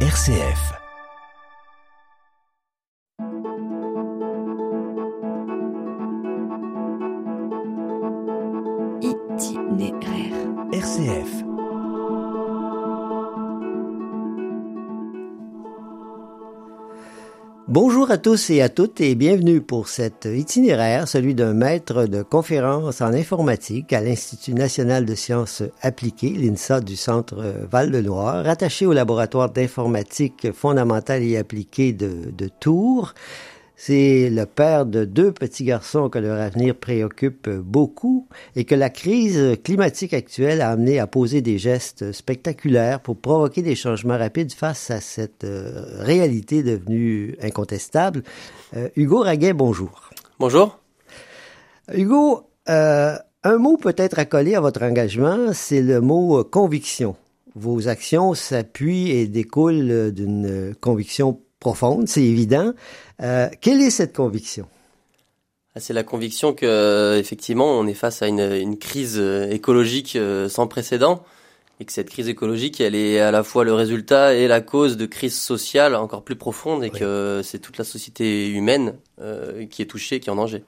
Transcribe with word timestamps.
RCF. 0.00 0.85
Bonjour 18.06 18.14
à 18.14 18.22
tous 18.22 18.50
et 18.50 18.62
à 18.62 18.68
toutes 18.68 19.00
et 19.00 19.16
bienvenue 19.16 19.60
pour 19.60 19.88
cet 19.88 20.26
itinéraire, 20.26 21.08
celui 21.08 21.34
d'un 21.34 21.54
maître 21.54 22.04
de 22.04 22.22
conférence 22.22 23.00
en 23.00 23.12
informatique 23.12 23.92
à 23.92 24.00
l'Institut 24.00 24.54
national 24.54 25.04
de 25.04 25.16
sciences 25.16 25.64
appliquées, 25.82 26.30
l'INSA 26.30 26.80
du 26.80 26.94
centre 26.94 27.42
Val-de-Loire, 27.68 28.44
rattaché 28.44 28.86
au 28.86 28.92
laboratoire 28.92 29.50
d'informatique 29.50 30.52
fondamentale 30.52 31.24
et 31.24 31.36
appliquée 31.36 31.92
de 31.92 32.48
Tours. 32.60 33.12
C'est 33.78 34.30
le 34.30 34.46
père 34.46 34.86
de 34.86 35.04
deux 35.04 35.32
petits 35.32 35.64
garçons 35.64 36.08
que 36.08 36.18
leur 36.18 36.40
avenir 36.40 36.74
préoccupe 36.74 37.50
beaucoup 37.50 38.26
et 38.56 38.64
que 38.64 38.74
la 38.74 38.88
crise 38.88 39.58
climatique 39.62 40.14
actuelle 40.14 40.62
a 40.62 40.70
amené 40.70 40.98
à 40.98 41.06
poser 41.06 41.42
des 41.42 41.58
gestes 41.58 42.12
spectaculaires 42.12 43.00
pour 43.00 43.18
provoquer 43.18 43.60
des 43.60 43.74
changements 43.74 44.16
rapides 44.16 44.52
face 44.52 44.90
à 44.90 45.02
cette 45.02 45.44
euh, 45.44 45.84
réalité 45.98 46.62
devenue 46.62 47.36
incontestable. 47.42 48.22
Euh, 48.74 48.88
Hugo 48.96 49.20
Raguet, 49.20 49.52
bonjour. 49.52 50.10
Bonjour. 50.38 50.78
Hugo, 51.92 52.48
euh, 52.70 53.14
un 53.44 53.58
mot 53.58 53.76
peut-être 53.76 54.18
accolé 54.18 54.54
à 54.54 54.60
votre 54.60 54.82
engagement, 54.82 55.52
c'est 55.52 55.82
le 55.82 56.00
mot 56.00 56.42
conviction. 56.44 57.14
Vos 57.54 57.88
actions 57.88 58.32
s'appuient 58.32 59.10
et 59.10 59.28
découlent 59.28 60.12
d'une 60.12 60.74
conviction 60.80 61.40
profonde, 61.60 62.08
c'est 62.08 62.22
évident. 62.22 62.72
Euh, 63.22 63.48
quelle 63.60 63.80
est 63.80 63.90
cette 63.90 64.14
conviction? 64.14 64.66
Ah, 65.74 65.80
C'est 65.80 65.94
la 65.94 66.04
conviction 66.04 66.52
que 66.52 67.18
effectivement 67.18 67.78
on 67.78 67.86
est 67.86 67.94
face 67.94 68.22
à 68.22 68.28
une, 68.28 68.40
une 68.40 68.78
crise 68.78 69.18
euh, 69.18 69.50
écologique 69.50 70.16
euh, 70.16 70.48
sans 70.48 70.66
précédent 70.66 71.24
et 71.80 71.84
que 71.84 71.92
cette 71.92 72.08
crise 72.08 72.28
écologique 72.28 72.80
elle 72.80 72.94
est 72.94 73.20
à 73.20 73.30
la 73.30 73.42
fois 73.42 73.64
le 73.64 73.74
résultat 73.74 74.34
et 74.34 74.48
la 74.48 74.60
cause 74.60 74.96
de 74.96 75.06
crises 75.06 75.38
sociales 75.38 75.94
encore 75.94 76.24
plus 76.24 76.36
profondes 76.36 76.84
et 76.84 76.90
oui. 76.92 76.98
que 76.98 77.40
c'est 77.44 77.58
toute 77.58 77.78
la 77.78 77.84
société 77.84 78.48
humaine 78.48 78.94
euh, 79.20 79.66
qui 79.66 79.82
est 79.82 79.86
touchée, 79.86 80.20
qui 80.20 80.28
est 80.28 80.32
en 80.32 80.36
danger. 80.36 80.64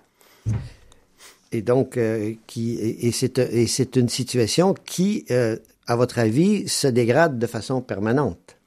Et 1.53 1.63
donc, 1.63 1.97
euh, 1.97 2.35
qui 2.47 2.79
et 2.79 3.11
c'est 3.13 3.39
et 3.39 3.67
c'est 3.67 3.97
une 3.97 4.09
situation 4.09 4.75
qui, 4.75 5.25
euh, 5.31 5.57
à 5.87 5.97
votre 5.97 6.19
avis, 6.19 6.69
se 6.69 6.87
dégrade 6.87 7.39
de 7.39 7.47
façon 7.47 7.81
permanente? 7.81 8.58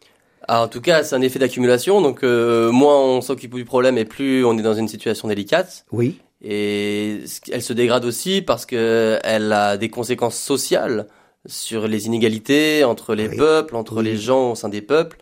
Ah, 0.53 0.63
en 0.63 0.67
tout 0.67 0.81
cas, 0.81 1.05
c'est 1.05 1.15
un 1.15 1.21
effet 1.21 1.39
d'accumulation. 1.39 2.01
Donc, 2.01 2.25
euh, 2.25 2.73
moins 2.73 2.99
on 2.99 3.21
s'occupe 3.21 3.55
du 3.55 3.63
problème 3.63 3.97
et 3.97 4.03
plus 4.03 4.43
on 4.43 4.57
est 4.57 4.61
dans 4.61 4.73
une 4.73 4.89
situation 4.89 5.29
délicate. 5.29 5.85
Oui. 5.93 6.19
Et 6.43 7.19
elle 7.53 7.61
se 7.61 7.71
dégrade 7.71 8.03
aussi 8.03 8.41
parce 8.41 8.65
que 8.65 9.17
elle 9.23 9.53
a 9.53 9.77
des 9.77 9.87
conséquences 9.87 10.35
sociales 10.35 11.07
sur 11.45 11.87
les 11.87 12.05
inégalités 12.05 12.83
entre 12.83 13.15
les 13.15 13.29
oui. 13.29 13.37
peuples, 13.37 13.77
entre 13.77 13.99
oui. 13.99 14.03
les 14.03 14.17
gens 14.17 14.51
au 14.51 14.55
sein 14.55 14.67
des 14.67 14.81
peuples, 14.81 15.19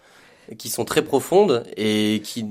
qui 0.58 0.68
sont 0.68 0.84
très 0.84 1.04
profondes 1.04 1.64
et 1.78 2.22
qui 2.24 2.48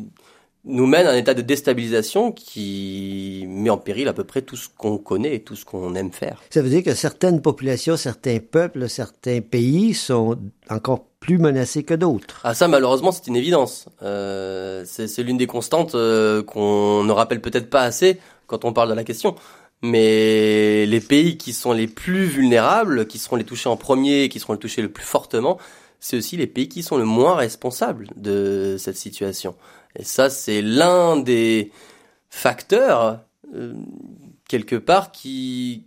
nous 0.65 0.87
mènent 0.87 1.07
à 1.07 1.11
un 1.11 1.17
état 1.17 1.35
de 1.35 1.43
déstabilisation 1.43 2.33
qui 2.33 3.47
met 3.49 3.71
en 3.71 3.79
péril 3.79 4.09
à 4.09 4.13
peu 4.13 4.25
près 4.25 4.43
tout 4.43 4.57
ce 4.57 4.69
qu'on 4.69 4.99
connaît 4.99 5.37
et 5.37 5.41
tout 5.41 5.57
ce 5.57 5.65
qu'on 5.65 5.95
aime 5.95 6.13
faire. 6.13 6.43
Ça 6.51 6.63
veut 6.63 6.69
dire 6.69 6.83
que 6.83 6.95
certaines 6.95 7.41
populations, 7.41 7.97
certains 7.97 8.39
peuples, 8.39 8.89
certains 8.89 9.41
pays 9.41 9.95
sont 9.95 10.37
encore 10.69 11.05
plus 11.21 11.39
menacés 11.39 11.83
que 11.83 11.95
d'autres. 11.95 12.41
Ah 12.45 12.55
ça 12.55 12.69
malheureusement 12.69 13.13
c'est 13.13 13.27
une 13.27 13.37
évidence. 13.37 13.89
Euh, 14.03 14.85
c'est 14.87 15.23
l'une 15.23 15.39
des 15.39 15.47
constantes 15.47 15.95
euh, 15.95 16.43
qu'on 16.43 17.03
ne 17.05 17.13
rappelle 17.13 17.41
peut-être 17.41 17.71
pas 17.71 17.83
assez 17.83 18.19
quand 18.47 18.65
on 18.65 18.73
parle 18.73 18.91
de 18.91 18.95
la 18.95 19.05
question. 19.05 19.35
Mais 19.83 20.87
les 20.87 21.01
pays 21.01 21.39
qui 21.39 21.53
sont 21.53 21.73
les 21.73 21.87
plus 21.87 22.25
vulnérables, 22.25 23.07
qui 23.07 23.19
seront 23.19 23.37
les 23.37 23.45
touchés 23.45 23.69
en 23.69 23.77
premier, 23.77 24.29
qui 24.29 24.41
seront 24.41 24.55
les 24.55 24.59
touchés 24.59 24.83
le 24.83 24.89
plus 24.91 25.05
fortement, 25.05 25.59
c'est 26.01 26.17
aussi 26.17 26.37
les 26.37 26.49
pays 26.49 26.69
qui 26.69 26.83
sont 26.83 26.97
le 26.97 27.05
moins 27.05 27.37
responsables 27.37 28.09
de 28.17 28.77
cette 28.79 28.97
situation. 28.97 29.55
Et 29.97 30.05
ça, 30.05 30.31
c'est 30.31 30.63
l'un 30.63 31.17
des 31.17 31.73
facteurs, 32.31 33.21
euh, 33.55 33.75
quelque 34.49 34.77
part, 34.77 35.13
qui, 35.13 35.87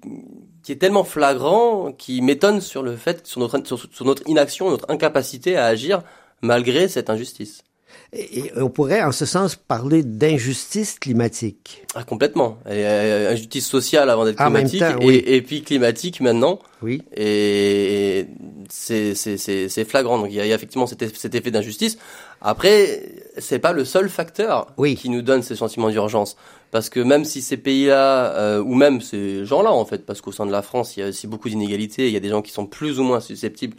qui 0.64 0.72
est 0.72 0.78
tellement 0.78 1.04
flagrant, 1.04 1.92
qui 1.92 2.22
m'étonne 2.22 2.62
sur 2.62 2.84
le 2.84 2.96
fait, 2.96 3.26
sur 3.26 3.40
notre, 3.40 3.66
sur, 3.66 3.80
sur 3.92 4.06
notre 4.06 4.28
inaction, 4.28 4.70
notre 4.70 4.90
incapacité 4.90 5.58
à 5.58 5.66
agir 5.66 6.04
malgré 6.42 6.88
cette 6.88 7.10
injustice. 7.10 7.64
Et, 8.14 8.52
on 8.58 8.70
pourrait, 8.70 9.02
en 9.02 9.12
ce 9.12 9.26
sens, 9.26 9.56
parler 9.56 10.04
d'injustice 10.04 11.00
climatique. 11.00 11.86
Ah, 11.96 12.04
complètement. 12.04 12.58
Et, 12.66 12.86
euh, 12.86 13.32
injustice 13.32 13.68
sociale 13.68 14.10
avant 14.10 14.26
d'être 14.26 14.38
climatique, 14.38 14.82
temps, 14.82 14.98
oui. 15.02 15.16
et, 15.16 15.36
et, 15.36 15.42
puis 15.42 15.62
climatique 15.62 16.20
maintenant. 16.20 16.60
Oui. 16.82 17.02
Et 17.16 18.28
c'est 18.70 19.16
c'est 19.16 19.86
flagrant. 19.86 20.18
Donc 20.18 20.28
il 20.30 20.36
y 20.36 20.40
a, 20.42 20.46
il 20.46 20.50
y 20.50 20.52
a 20.52 20.56
effectivement 20.56 20.88
cet, 20.88 21.16
cet 21.16 21.36
effet 21.36 21.52
d'injustice. 21.52 21.98
Après, 22.42 23.04
c'est 23.38 23.60
pas 23.60 23.72
le 23.72 23.86
seul 23.86 24.10
facteur 24.10 24.68
oui. 24.78 24.96
qui 24.96 25.10
nous 25.10 25.22
donne 25.22 25.44
ces 25.44 25.56
sentiments 25.56 25.90
d'urgence. 25.90 26.36
Parce 26.72 26.90
que 26.90 27.00
même 27.00 27.26
si 27.26 27.42
ces 27.42 27.58
pays-là, 27.58 28.34
euh, 28.34 28.62
ou 28.62 28.74
même 28.74 29.02
ces 29.02 29.46
gens-là 29.46 29.72
en 29.72 29.86
fait, 29.86 30.06
parce 30.06 30.22
qu'au 30.22 30.32
sein 30.32 30.46
de 30.46 30.52
la 30.52 30.62
France, 30.62 30.96
il 30.96 31.02
y 31.02 31.04
a 31.04 31.10
aussi 31.10 31.28
beaucoup 31.28 31.50
d'inégalités, 31.50 32.08
il 32.08 32.14
y 32.14 32.18
a 32.18 32.22
des 32.22 32.30
gens 32.30 32.42
qui 32.42 32.52
sont 32.52 32.66
plus 32.66 33.00
ou 33.00 33.04
moins 33.04 33.20
susceptibles 33.20 33.78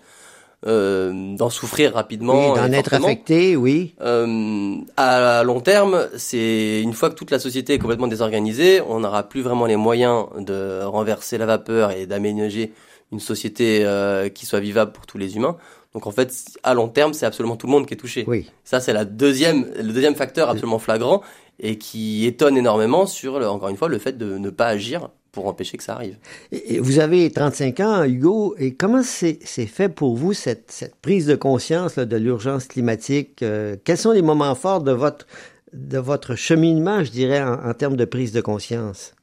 euh, 0.64 1.36
d'en 1.36 1.50
souffrir 1.50 1.94
rapidement. 1.94 2.52
Oui, 2.52 2.60
d'en 2.60 2.72
être 2.72 2.94
affecté, 2.94 3.56
oui. 3.56 3.94
Euh, 4.00 4.76
à 4.96 5.42
long 5.42 5.60
terme, 5.60 6.06
c'est 6.16 6.80
une 6.80 6.92
fois 6.92 7.10
que 7.10 7.16
toute 7.16 7.32
la 7.32 7.40
société 7.40 7.74
est 7.74 7.78
complètement 7.78 8.06
désorganisée, 8.06 8.80
on 8.80 9.00
n'aura 9.00 9.28
plus 9.28 9.42
vraiment 9.42 9.66
les 9.66 9.74
moyens 9.74 10.26
de 10.38 10.84
renverser 10.84 11.36
la 11.36 11.46
vapeur 11.46 11.90
et 11.90 12.06
d'aménager 12.06 12.72
une 13.10 13.18
société 13.18 13.84
euh, 13.84 14.28
qui 14.28 14.46
soit 14.46 14.60
vivable 14.60 14.92
pour 14.92 15.04
tous 15.04 15.18
les 15.18 15.34
humains. 15.34 15.56
Donc 15.94 16.06
en 16.06 16.12
fait, 16.12 16.32
à 16.62 16.74
long 16.74 16.88
terme, 16.88 17.12
c'est 17.12 17.26
absolument 17.26 17.56
tout 17.56 17.66
le 17.66 17.72
monde 17.72 17.86
qui 17.86 17.94
est 17.94 17.98
touché. 17.98 18.24
Oui. 18.28 18.48
Ça, 18.62 18.78
c'est 18.78 18.92
la 18.92 19.04
deuxième, 19.04 19.66
le 19.76 19.92
deuxième 19.92 20.14
facteur 20.14 20.48
absolument 20.48 20.78
flagrant 20.78 21.22
et 21.58 21.76
qui 21.76 22.24
étonne 22.24 22.56
énormément 22.56 23.06
sur, 23.06 23.34
encore 23.34 23.68
une 23.68 23.76
fois, 23.76 23.88
le 23.88 23.98
fait 23.98 24.16
de 24.16 24.38
ne 24.38 24.50
pas 24.50 24.66
agir 24.66 25.08
pour 25.32 25.46
empêcher 25.46 25.78
que 25.78 25.82
ça 25.82 25.94
arrive. 25.94 26.16
Et 26.52 26.78
vous 26.78 26.98
avez 26.98 27.30
35 27.30 27.80
ans, 27.80 28.04
Hugo, 28.04 28.54
et 28.58 28.74
comment 28.74 29.02
c'est 29.02 29.40
fait 29.66 29.88
pour 29.88 30.14
vous 30.14 30.34
cette, 30.34 30.70
cette, 30.70 30.94
prise 30.96 31.26
de 31.26 31.34
conscience 31.34 31.96
là, 31.96 32.04
de 32.04 32.16
l'urgence 32.16 32.66
climatique? 32.66 33.42
Euh, 33.42 33.76
Quels 33.82 33.98
sont 33.98 34.12
les 34.12 34.22
moments 34.22 34.54
forts 34.54 34.82
de 34.82 34.92
votre, 34.92 35.26
de 35.72 35.98
votre 35.98 36.34
cheminement, 36.34 37.02
je 37.02 37.10
dirais, 37.10 37.42
en, 37.42 37.54
en, 37.70 37.72
termes 37.72 37.96
de 37.96 38.04
prise 38.04 38.32
de 38.32 38.42
conscience? 38.42 39.14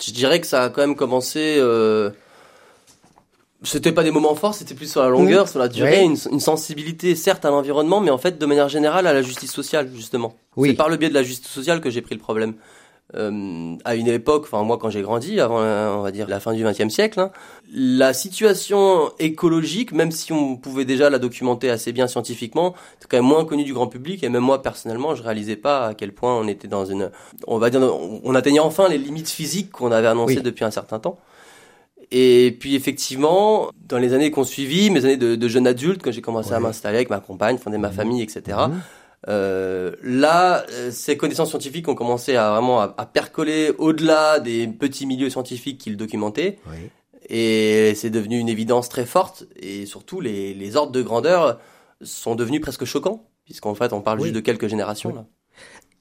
Je 0.00 0.12
dirais 0.12 0.40
que 0.40 0.46
ça 0.46 0.64
a 0.64 0.68
quand 0.68 0.82
même 0.82 0.96
commencé... 0.96 1.56
Euh 1.58 2.10
c'était 3.64 3.92
pas 3.92 4.02
des 4.02 4.10
moments 4.10 4.34
forts, 4.34 4.54
c'était 4.54 4.74
plus 4.74 4.90
sur 4.90 5.02
la 5.02 5.08
longueur, 5.08 5.44
mmh. 5.44 5.48
sur 5.48 5.58
la 5.58 5.68
durée, 5.68 6.02
une, 6.02 6.16
une, 6.30 6.40
sensibilité 6.40 7.14
certes 7.14 7.44
à 7.44 7.50
l'environnement, 7.50 8.00
mais 8.00 8.10
en 8.10 8.18
fait 8.18 8.38
de 8.38 8.46
manière 8.46 8.68
générale 8.68 9.06
à 9.06 9.12
la 9.12 9.22
justice 9.22 9.52
sociale 9.52 9.88
justement. 9.94 10.34
Oui. 10.56 10.70
C'est 10.70 10.74
par 10.74 10.88
le 10.88 10.96
biais 10.96 11.08
de 11.08 11.14
la 11.14 11.22
justice 11.22 11.50
sociale 11.50 11.80
que 11.80 11.90
j'ai 11.90 12.02
pris 12.02 12.14
le 12.14 12.20
problème. 12.20 12.54
Euh, 13.14 13.74
à 13.84 13.94
une 13.94 14.08
époque, 14.08 14.44
enfin 14.44 14.62
moi 14.62 14.78
quand 14.78 14.88
j'ai 14.88 15.02
grandi, 15.02 15.38
avant 15.38 15.58
on 15.58 16.00
va 16.00 16.10
dire 16.12 16.28
la 16.28 16.40
fin 16.40 16.54
du 16.54 16.64
XXe 16.64 16.88
siècle, 16.88 17.20
hein, 17.20 17.30
la 17.70 18.14
situation 18.14 19.12
écologique, 19.18 19.92
même 19.92 20.10
si 20.10 20.32
on 20.32 20.56
pouvait 20.56 20.86
déjà 20.86 21.10
la 21.10 21.18
documenter 21.18 21.68
assez 21.68 21.92
bien 21.92 22.06
scientifiquement, 22.06 22.74
c'est 23.00 23.10
quand 23.10 23.18
même 23.18 23.26
moins 23.26 23.44
connu 23.44 23.64
du 23.64 23.74
grand 23.74 23.86
public 23.86 24.24
et 24.24 24.30
même 24.30 24.42
moi 24.42 24.62
personnellement, 24.62 25.14
je 25.14 25.22
réalisais 25.22 25.56
pas 25.56 25.88
à 25.88 25.94
quel 25.94 26.12
point 26.12 26.34
on 26.34 26.48
était 26.48 26.68
dans 26.68 26.86
une, 26.86 27.10
on 27.46 27.58
va 27.58 27.68
dire, 27.68 27.82
on 28.24 28.34
atteignait 28.34 28.60
enfin 28.60 28.88
les 28.88 28.98
limites 28.98 29.28
physiques 29.28 29.70
qu'on 29.72 29.92
avait 29.92 30.08
annoncées 30.08 30.36
oui. 30.36 30.42
depuis 30.42 30.64
un 30.64 30.70
certain 30.70 30.98
temps. 30.98 31.18
Et 32.10 32.56
puis 32.60 32.74
effectivement, 32.74 33.70
dans 33.88 33.98
les 33.98 34.12
années 34.12 34.30
qu'on 34.30 34.44
suivit, 34.44 34.90
mes 34.90 35.04
années 35.04 35.16
de, 35.16 35.34
de 35.34 35.48
jeune 35.48 35.66
adulte, 35.66 36.02
quand 36.02 36.12
j'ai 36.12 36.20
commencé 36.20 36.50
ouais. 36.50 36.56
à 36.56 36.60
m'installer 36.60 36.96
avec 36.96 37.10
ma 37.10 37.20
compagne, 37.20 37.56
fonder 37.58 37.78
ma 37.78 37.90
famille, 37.90 38.22
etc. 38.22 38.58
Mmh. 38.68 38.80
Euh, 39.28 39.92
là, 40.02 40.64
ces 40.90 41.16
connaissances 41.16 41.50
scientifiques 41.50 41.88
ont 41.88 41.94
commencé 41.94 42.34
à 42.36 42.50
vraiment 42.50 42.80
à, 42.80 42.94
à 42.96 43.06
percoler 43.06 43.70
au-delà 43.78 44.40
des 44.40 44.66
petits 44.66 45.06
milieux 45.06 45.30
scientifiques 45.30 45.78
qu'ils 45.78 45.96
documentaient. 45.96 46.58
Oui. 46.66 46.90
Et 47.28 47.94
c'est 47.94 48.10
devenu 48.10 48.38
une 48.38 48.48
évidence 48.48 48.88
très 48.88 49.06
forte. 49.06 49.44
Et 49.54 49.86
surtout, 49.86 50.20
les, 50.20 50.54
les 50.54 50.76
ordres 50.76 50.92
de 50.92 51.02
grandeur 51.02 51.60
sont 52.00 52.34
devenus 52.34 52.60
presque 52.60 52.84
choquants, 52.84 53.24
puisqu'en 53.44 53.74
fait, 53.74 53.92
on 53.92 54.00
parle 54.00 54.18
oui. 54.18 54.24
juste 54.24 54.34
de 54.34 54.40
quelques 54.40 54.66
générations. 54.66 55.10
Oui. 55.10 55.16
Là. 55.16 55.26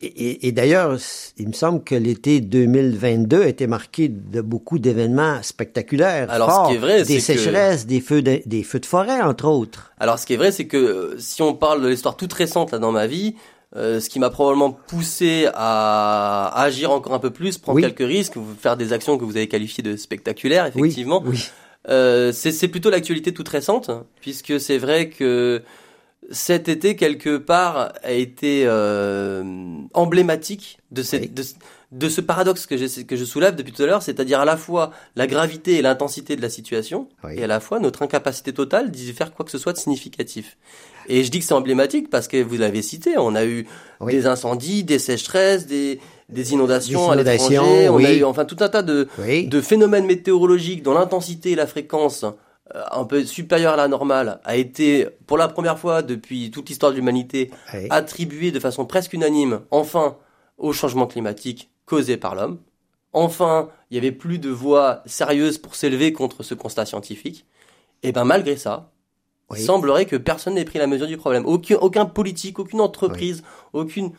Et, 0.04 0.48
et 0.48 0.52
d'ailleurs, 0.52 0.98
il 1.38 1.48
me 1.48 1.54
semble 1.54 1.84
que 1.84 1.94
l'été 1.94 2.42
2022 2.42 3.44
a 3.44 3.48
été 3.48 3.68
marqué 3.68 4.08
de 4.08 4.42
beaucoup 4.42 4.80
d'événements 4.80 5.44
spectaculaires. 5.44 6.30
Alors, 6.32 6.50
forts, 6.50 6.66
ce 6.66 6.72
qui 6.72 6.76
est 6.76 6.80
vrai, 6.80 7.04
des 7.04 7.20
sécheresses, 7.20 7.84
que... 7.84 7.90
des 7.90 8.02
feux 8.02 8.22
de, 8.22 8.42
des 8.46 8.64
feux 8.64 8.80
de 8.80 8.86
forêt, 8.86 9.22
entre 9.22 9.48
autres. 9.48 9.92
Alors, 10.00 10.18
ce 10.18 10.26
qui 10.26 10.34
est 10.34 10.38
vrai, 10.38 10.52
c'est 10.52 10.66
que 10.66 10.78
euh, 10.78 11.16
si 11.20 11.42
on 11.42 11.54
parle 11.54 11.84
de 11.84 11.88
l'histoire 11.88 12.18
toute 12.18 12.34
récente 12.34 12.72
là 12.72 12.80
dans 12.80 12.92
ma 12.92 13.06
vie, 13.06 13.36
euh, 13.76 14.00
ce 14.00 14.10
qui 14.10 14.20
m'a 14.20 14.30
probablement 14.30 14.72
poussé 14.72 15.48
à, 15.54 16.48
à, 16.48 16.64
agir 16.64 16.92
encore 16.92 17.14
un 17.14 17.20
peu 17.20 17.30
plus, 17.30 17.58
prendre 17.58 17.78
oui. 17.78 17.84
quelques 17.84 18.08
risques, 18.08 18.34
faire 18.60 18.78
des 18.78 18.94
actions 18.94 19.18
que 19.18 19.24
vous 19.24 19.38
avez 19.38 19.48
qualifiées 19.48 19.84
de 19.84 19.96
spectaculaires, 19.96 20.66
effectivement. 20.66 21.22
Oui, 21.24 21.32
oui. 21.34 21.50
Euh, 21.90 22.32
c'est 22.32 22.68
plutôt 22.68 22.90
l'actualité 22.90 23.34
toute 23.34 23.50
récente, 23.50 23.90
puisque 24.20 24.60
c'est 24.60 24.78
vrai 24.78 25.10
que 25.10 25.62
cet 26.32 26.70
été 26.70 26.96
quelque 26.96 27.38
part 27.38 27.94
a 28.04 28.12
été 28.12 28.64
euh, 28.66 29.44
emblématique 29.94 30.80
de 30.92 31.04
cette 31.04 31.22
Oui. 31.24 31.30
de, 31.30 31.44
de 31.92 32.10
ce 32.10 32.22
paradoxe 32.22 32.66
que 32.66 32.78
je 32.78 33.02
que 33.04 33.16
je 33.18 33.26
soulève 33.26 33.56
depuis 33.56 33.74
tout 33.74 33.84
à 33.84 33.86
l'heure, 33.86 34.02
c'est-à-dire 34.02 34.40
à 34.40 34.46
la 34.46 34.56
fois 34.58 34.92
la 35.16 35.28
gravité 35.28 35.78
et 35.78 35.82
l'intensité 35.82 36.36
de 36.36 36.42
la 36.42 36.50
situation 36.50 37.08
Oui. 37.24 37.34
et 37.38 37.44
à 37.44 37.48
la 37.48 37.60
fois 37.60 37.80
notre 37.80 38.02
incapacité 38.02 38.54
totale 38.54 38.92
d'y 38.92 39.12
faire 39.14 39.34
quoi 39.34 39.44
que 39.46 39.52
ce 39.52 39.58
soit 39.58 39.74
de 39.74 39.78
significatif. 39.78 40.58
Et 41.08 41.24
je 41.24 41.32
dis 41.32 41.40
que 41.40 41.46
c'est 41.46 41.54
emblématique 41.54 42.10
parce 42.10 42.28
que 42.28 42.42
vous 42.42 42.56
l'avez 42.58 42.82
cité, 42.82 43.18
on 43.18 43.36
a 43.36 43.44
eu 43.46 43.68
Oui. 44.00 44.14
des 44.14 44.26
incendies, 44.28 44.84
des 44.84 45.00
sécheresses, 45.00 45.68
des 45.68 46.00
des 46.30 46.54
inondations, 46.54 47.08
Des 47.14 47.20
à 47.20 47.24
l'étranger, 47.34 47.90
on 47.90 47.98
a 47.98 48.14
eu 48.14 48.24
enfin 48.24 48.46
tout 48.46 48.56
un 48.62 48.70
tas 48.70 48.84
de 48.84 49.06
phénomènes 49.62 50.06
météorologiques 50.06 50.82
dont 50.82 50.94
l'intensité 50.94 51.52
et 51.52 51.56
la 51.56 51.68
fréquence 51.68 52.24
un 52.92 53.06
peu 53.06 53.24
supérieure 53.26 53.74
à 53.74 53.78
la 53.78 53.88
normale 53.88 54.40
a 54.44 54.56
été 54.56 55.08
pour 55.28 55.38
la 55.38 55.48
première 55.48 55.78
fois 55.80 56.02
depuis 56.02 56.52
toute 56.52 56.70
l'histoire 56.70 56.92
de 56.92 56.98
l'humanité 56.98 57.52
Oui. 57.74 57.88
attribuée 57.90 58.52
de 58.52 58.60
façon 58.60 58.86
presque 58.86 59.14
unanime 59.14 59.62
enfin 59.72 60.18
au 60.58 60.74
changement 60.74 61.08
climatique 61.08 61.70
causé 61.86 62.18
par 62.18 62.36
l'homme. 62.36 62.60
Enfin, 63.14 63.70
il 63.90 63.96
y 63.96 63.98
avait 63.98 64.12
plus 64.14 64.40
de 64.40 64.50
voix 64.50 65.02
sérieuses 65.06 65.58
pour 65.58 65.76
s'élever 65.76 66.14
contre 66.14 66.44
ce 66.44 66.54
constat 66.54 66.86
scientifique. 66.86 67.46
Et 68.04 68.12
ben 68.14 68.24
malgré 68.24 68.56
ça, 68.56 68.92
Oui. 69.50 69.60
il 69.60 69.66
semblerait 69.66 70.06
que 70.06 70.16
personne 70.16 70.54
n'ait 70.54 70.64
pris 70.66 70.80
la 70.80 70.88
mesure 70.88 71.08
du 71.08 71.18
problème. 71.18 71.46
Aucun, 71.46 71.76
aucun 71.76 72.06
politique, 72.06 72.58
aucune 72.60 72.80
entreprise, 72.80 73.44
aucune. 73.74 74.12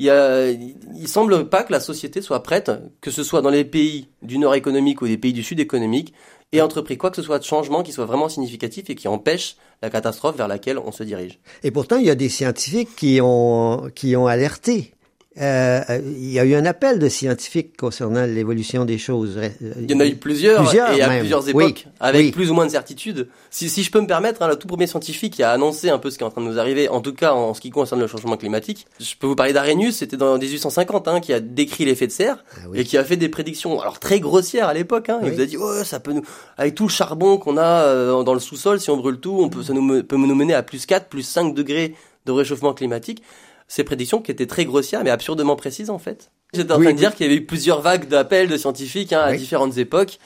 Il, 0.00 0.10
a, 0.10 0.50
il 0.50 1.06
semble 1.08 1.48
pas 1.48 1.62
que 1.62 1.72
la 1.72 1.78
société 1.80 2.20
soit 2.20 2.42
prête, 2.42 2.70
que 3.00 3.10
ce 3.12 3.22
soit 3.22 3.40
dans 3.42 3.50
les 3.50 3.64
pays 3.64 4.08
du 4.22 4.38
nord 4.38 4.56
économique 4.56 5.00
ou 5.00 5.06
des 5.06 5.16
pays 5.16 5.32
du 5.32 5.44
sud 5.44 5.60
économique, 5.60 6.12
et 6.52 6.60
entrepris 6.60 6.96
quoi 6.96 7.10
que 7.10 7.16
ce 7.16 7.22
soit 7.22 7.38
de 7.38 7.44
changement 7.44 7.82
qui 7.82 7.92
soit 7.92 8.06
vraiment 8.06 8.28
significatif 8.28 8.90
et 8.90 8.94
qui 8.94 9.08
empêche 9.08 9.56
la 9.82 9.90
catastrophe 9.90 10.36
vers 10.36 10.48
laquelle 10.48 10.78
on 10.78 10.92
se 10.92 11.02
dirige. 11.02 11.38
Et 11.62 11.70
pourtant, 11.70 11.96
il 11.96 12.06
y 12.06 12.10
a 12.10 12.14
des 12.14 12.28
scientifiques 12.28 12.94
qui 12.96 13.20
ont, 13.20 13.90
qui 13.94 14.16
ont 14.16 14.26
alerté. 14.26 14.94
Euh, 15.40 15.80
euh, 15.90 16.00
il 16.16 16.30
y 16.30 16.38
a 16.38 16.44
eu 16.44 16.54
un 16.54 16.64
appel 16.64 17.00
de 17.00 17.08
scientifiques 17.08 17.76
concernant 17.76 18.24
l'évolution 18.24 18.84
des 18.84 18.98
choses. 18.98 19.36
Euh, 19.36 19.48
Il 19.80 19.90
y 19.90 19.94
en 19.94 19.98
a 19.98 20.06
eu 20.06 20.14
plusieurs, 20.14 20.62
Plusieurs, 20.62 20.92
et 20.92 21.02
à 21.02 21.08
même. 21.08 21.18
plusieurs 21.20 21.44
Oui, 21.54 21.64
époques, 21.64 21.86
avec 21.98 22.26
oui. 22.26 22.30
plus 22.30 22.50
ou 22.52 22.54
moins 22.54 22.66
de 22.66 22.70
certitude. 22.70 23.26
Si, 23.50 23.68
si 23.68 23.82
je 23.82 23.90
peux 23.90 24.00
me 24.00 24.06
permettre, 24.06 24.42
hein, 24.42 24.48
le 24.48 24.54
tout 24.54 24.68
premier 24.68 24.86
scientifique 24.86 25.34
qui 25.34 25.42
a 25.42 25.50
annoncé 25.50 25.90
un 25.90 25.98
peu 25.98 26.10
ce 26.10 26.18
qui 26.18 26.22
est 26.22 26.26
en 26.26 26.30
train 26.30 26.40
de 26.40 26.46
nous 26.46 26.60
arriver, 26.60 26.88
en 26.88 27.00
tout 27.00 27.12
cas 27.14 27.32
en 27.32 27.52
ce 27.52 27.60
qui 27.60 27.70
concerne 27.70 28.00
le 28.00 28.06
changement 28.06 28.36
climatique, 28.36 28.86
je 29.00 29.14
peux 29.18 29.26
vous 29.26 29.34
parler 29.34 29.52
d'Arrhenius, 29.52 29.96
c'était 29.96 30.16
dans 30.16 30.38
1850, 30.38 31.08
hein, 31.08 31.20
qui 31.20 31.32
a 31.32 31.40
décrit 31.40 31.84
l'effet 31.84 32.06
de 32.06 32.12
serre 32.12 32.44
Ah 32.56 32.68
oui. 32.70 32.78
et 32.78 32.84
qui 32.84 32.96
a 32.96 33.02
fait 33.02 33.16
des 33.16 33.28
prédictions, 33.28 33.80
alors 33.80 33.98
très 33.98 34.20
grossières 34.20 34.68
à 34.68 34.74
l'époque. 34.74 35.08
Hein, 35.08 35.18
Il 35.24 35.32
vous 35.32 35.40
a 35.40 35.46
dit, 35.46 35.56
oh, 35.56 35.82
ça 35.82 35.98
peut 35.98 36.12
nous, 36.12 36.22
avec 36.58 36.76
tout 36.76 36.84
le 36.84 36.90
charbon 36.90 37.38
qu'on 37.38 37.56
a 37.56 37.82
euh, 37.86 38.22
dans 38.22 38.34
le 38.34 38.40
sous-sol, 38.40 38.78
si 38.78 38.88
on 38.90 38.96
brûle 38.96 39.18
tout, 39.18 39.36
on 39.40 39.48
peut, 39.48 39.64
ça 39.64 39.72
nous, 39.72 40.04
peut 40.04 40.16
nous 40.16 40.34
mener 40.36 40.54
à 40.54 40.62
plus 40.62 40.86
4, 40.86 41.08
plus 41.08 41.22
5 41.22 41.54
degrés 41.54 41.96
de 42.24 42.30
réchauffement 42.30 42.72
climatique. 42.72 43.20
Ces 43.68 43.84
prédictions 43.84 44.20
qui 44.20 44.30
étaient 44.30 44.46
très 44.46 44.64
grossières, 44.64 45.02
mais 45.04 45.10
absurdement 45.10 45.56
précises 45.56 45.90
en 45.90 45.98
fait. 45.98 46.30
J'étais 46.52 46.72
en 46.72 46.78
Oui, 46.78 46.84
train 46.84 46.92
de 46.92 46.98
dire 46.98 47.14
qu'il 47.14 47.26
y 47.26 47.28
avait 47.30 47.38
eu 47.40 47.46
plusieurs 47.46 47.80
vagues 47.80 48.08
d'appels 48.08 48.48
de 48.48 48.56
scientifiques 48.56 49.12
hein, 49.12 49.20
à 49.20 49.30
Oui. 49.32 49.38
différentes 49.38 49.76
époques. 49.78 50.18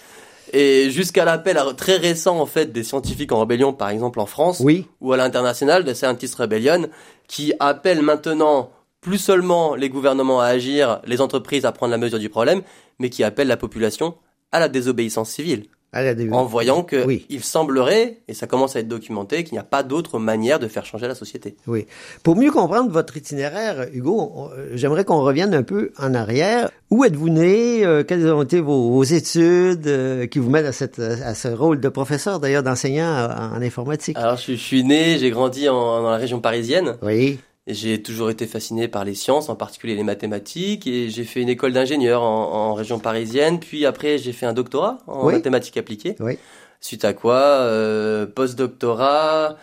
Et 0.52 0.90
jusqu'à 0.90 1.24
l'appel 1.24 1.58
très 1.76 1.96
récent 1.96 2.38
en 2.40 2.46
fait 2.46 2.72
des 2.72 2.82
scientifiques 2.82 3.32
en 3.32 3.40
rébellion, 3.40 3.72
par 3.72 3.90
exemple 3.90 4.18
en 4.18 4.26
France, 4.26 4.60
Oui, 4.60 4.86
ou 5.00 5.12
à 5.12 5.16
l'international 5.16 5.84
de 5.84 5.92
Scientist 5.94 6.34
Rebellion, 6.34 6.88
qui 7.28 7.52
appellent 7.60 8.02
maintenant 8.02 8.70
plus 9.02 9.18
seulement 9.18 9.74
les 9.74 9.90
gouvernements 9.90 10.40
à 10.40 10.46
agir, 10.46 11.00
les 11.06 11.20
entreprises 11.20 11.64
à 11.66 11.72
prendre 11.72 11.90
la 11.92 11.98
mesure 11.98 12.18
du 12.18 12.30
problème, 12.30 12.62
mais 12.98 13.10
qui 13.10 13.22
appellent 13.24 13.46
la 13.48 13.56
population 13.58 14.16
à 14.50 14.58
la 14.58 14.68
désobéissance 14.68 15.28
civile, 15.30 15.66
à 15.92 16.02
la 16.02 16.14
début. 16.14 16.32
en 16.32 16.44
voyant 16.44 16.82
que 16.82 17.04
Oui. 17.06 17.24
il 17.30 17.42
semblerait, 17.42 18.18
et 18.28 18.34
ça 18.34 18.46
commence 18.46 18.76
à 18.76 18.80
être 18.80 18.88
documenté, 18.88 19.42
qu'il 19.44 19.54
n'y 19.54 19.58
a 19.58 19.64
pas 19.64 19.82
d'autre 19.82 20.18
manière 20.18 20.58
de 20.58 20.68
faire 20.68 20.84
changer 20.84 21.08
la 21.08 21.14
société. 21.14 21.56
Oui. 21.66 21.86
Pour 22.22 22.36
mieux 22.36 22.50
comprendre 22.50 22.90
votre 22.90 23.16
itinéraire, 23.16 23.86
Hugo, 23.92 24.50
euh, 24.56 24.68
j'aimerais 24.74 25.04
qu'on 25.04 25.20
revienne 25.22 25.54
un 25.54 25.62
peu 25.62 25.90
en 25.98 26.14
arrière. 26.14 26.70
Où 26.90 27.04
êtes-vous 27.04 27.28
né? 27.30 27.84
Euh, 27.84 28.02
quelles 28.04 28.26
ont 28.32 28.42
été 28.42 28.60
vos, 28.60 28.90
vos 28.90 29.02
études 29.04 29.86
euh, 29.86 30.26
qui 30.26 30.38
vous 30.38 30.50
mènent 30.50 30.66
à, 30.66 30.72
cette, 30.72 30.98
à 30.98 31.34
ce 31.34 31.48
rôle 31.48 31.80
de 31.80 31.88
professeur, 31.88 32.40
d'ailleurs 32.40 32.62
d'enseignant 32.62 33.28
en, 33.30 33.56
en 33.56 33.62
informatique? 33.62 34.16
Alors 34.18 34.36
je, 34.36 34.42
suis- 34.42 34.56
je 34.56 34.62
suis 34.62 34.84
né, 34.84 35.18
j'ai 35.18 35.30
grandi 35.30 35.68
en- 35.68 36.02
dans 36.02 36.10
la 36.10 36.16
région 36.16 36.40
parisienne, 36.40 36.96
Oui, 37.02 37.38
J'ai 37.70 38.02
toujours 38.02 38.30
été 38.30 38.46
fasciné 38.46 38.88
par 38.88 39.04
les 39.04 39.14
sciences, 39.14 39.50
en 39.50 39.54
particulier 39.54 39.94
les 39.94 40.02
mathématiques, 40.02 40.86
et 40.86 41.10
j'ai 41.10 41.24
fait 41.24 41.42
une 41.42 41.50
école 41.50 41.72
d'ingénieur 41.74 42.22
en, 42.22 42.52
en 42.70 42.74
région 42.74 42.98
parisienne. 42.98 43.60
Puis 43.60 43.84
après, 43.84 44.16
j'ai 44.16 44.32
fait 44.32 44.46
un 44.46 44.54
doctorat 44.54 44.98
en 45.06 45.26
Oui. 45.26 45.34
mathématiques 45.34 45.76
appliquées. 45.76 46.16
oui. 46.20 46.38
Suite 46.80 47.04
à 47.04 47.12
quoi, 47.12 47.34
euh, 47.36 48.24
post-doctorat, 48.26 49.56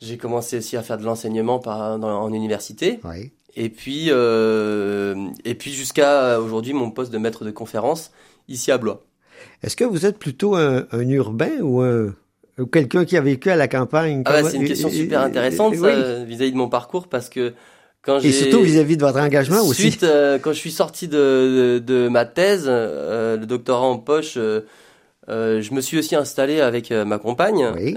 j'ai 0.00 0.16
commencé 0.18 0.58
aussi 0.58 0.76
à 0.76 0.82
faire 0.82 0.98
de 0.98 1.04
l'enseignement 1.04 1.60
en 1.66 2.32
université. 2.32 3.00
Oui. 3.04 3.32
Et 3.56 3.68
puis, 3.68 4.06
euh, 4.10 5.14
et 5.44 5.54
puis 5.54 5.72
jusqu'à 5.72 6.40
aujourd'hui, 6.40 6.72
mon 6.72 6.90
poste 6.90 7.12
de 7.12 7.18
maître 7.18 7.44
de 7.44 7.50
conférence 7.50 8.12
ici 8.48 8.70
à 8.70 8.78
Blois. 8.78 9.02
Est-ce 9.62 9.74
que 9.74 9.84
vous 9.84 10.06
êtes 10.06 10.18
plutôt 10.18 10.54
un, 10.54 10.86
un 10.92 11.08
urbain 11.08 11.60
ou 11.62 11.80
un 11.80 12.14
ou 12.60 12.66
quelqu'un 12.66 13.04
qui 13.04 13.16
a 13.16 13.20
vécu 13.20 13.50
à 13.50 13.56
la 13.56 13.68
campagne? 13.68 14.22
Ah 14.26 14.42
bah, 14.42 14.48
c'est 14.50 14.56
une 14.56 14.66
question 14.66 14.90
super 14.90 15.22
intéressante 15.22 15.74
oui. 15.76 15.90
vis-à-vis 16.26 16.52
de 16.52 16.56
mon 16.56 16.68
parcours 16.68 17.08
parce 17.08 17.28
que 17.28 17.54
quand 18.02 18.18
j'ai 18.18 18.28
Et 18.28 18.32
surtout 18.32 18.62
vis-à-vis 18.62 18.96
de 18.96 19.04
votre 19.04 19.18
engagement 19.20 19.60
aussi. 19.62 19.82
Suite, 19.90 20.04
euh, 20.04 20.38
quand 20.38 20.52
je 20.52 20.58
suis 20.58 20.70
sorti 20.70 21.06
de, 21.08 21.78
de, 21.78 21.78
de 21.84 22.08
ma 22.08 22.24
thèse, 22.24 22.64
euh, 22.66 23.36
le 23.36 23.46
doctorat 23.46 23.86
en 23.86 23.98
poche, 23.98 24.34
euh, 24.36 24.62
euh, 25.28 25.60
je 25.60 25.74
me 25.74 25.80
suis 25.80 25.98
aussi 25.98 26.16
installé 26.16 26.60
avec 26.60 26.90
ma 26.90 27.18
compagne. 27.18 27.66
Oui. 27.74 27.96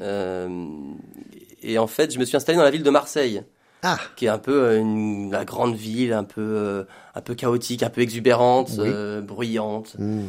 Et 1.66 1.78
en 1.78 1.88
fait, 1.88 2.14
je 2.14 2.20
me 2.20 2.26
suis 2.26 2.36
installé 2.36 2.58
dans 2.58 2.64
la 2.64 2.72
ville 2.72 2.84
de 2.84 2.90
Marseille, 2.90 3.42
Ah, 3.84 3.98
qui 4.18 4.26
est 4.26 4.30
un 4.30 4.38
peu 4.38 4.76
une, 4.76 5.32
la 5.32 5.46
grande 5.46 5.76
ville, 5.76 6.12
un 6.12 6.26
peu, 6.26 6.86
un 7.16 7.22
peu 7.22 7.34
chaotique, 7.36 7.84
un 7.84 7.90
peu 7.90 8.02
exubérante, 8.02 8.72
Oui. 8.78 8.90
bruyante. 9.22 9.96
hmm. 9.98 10.24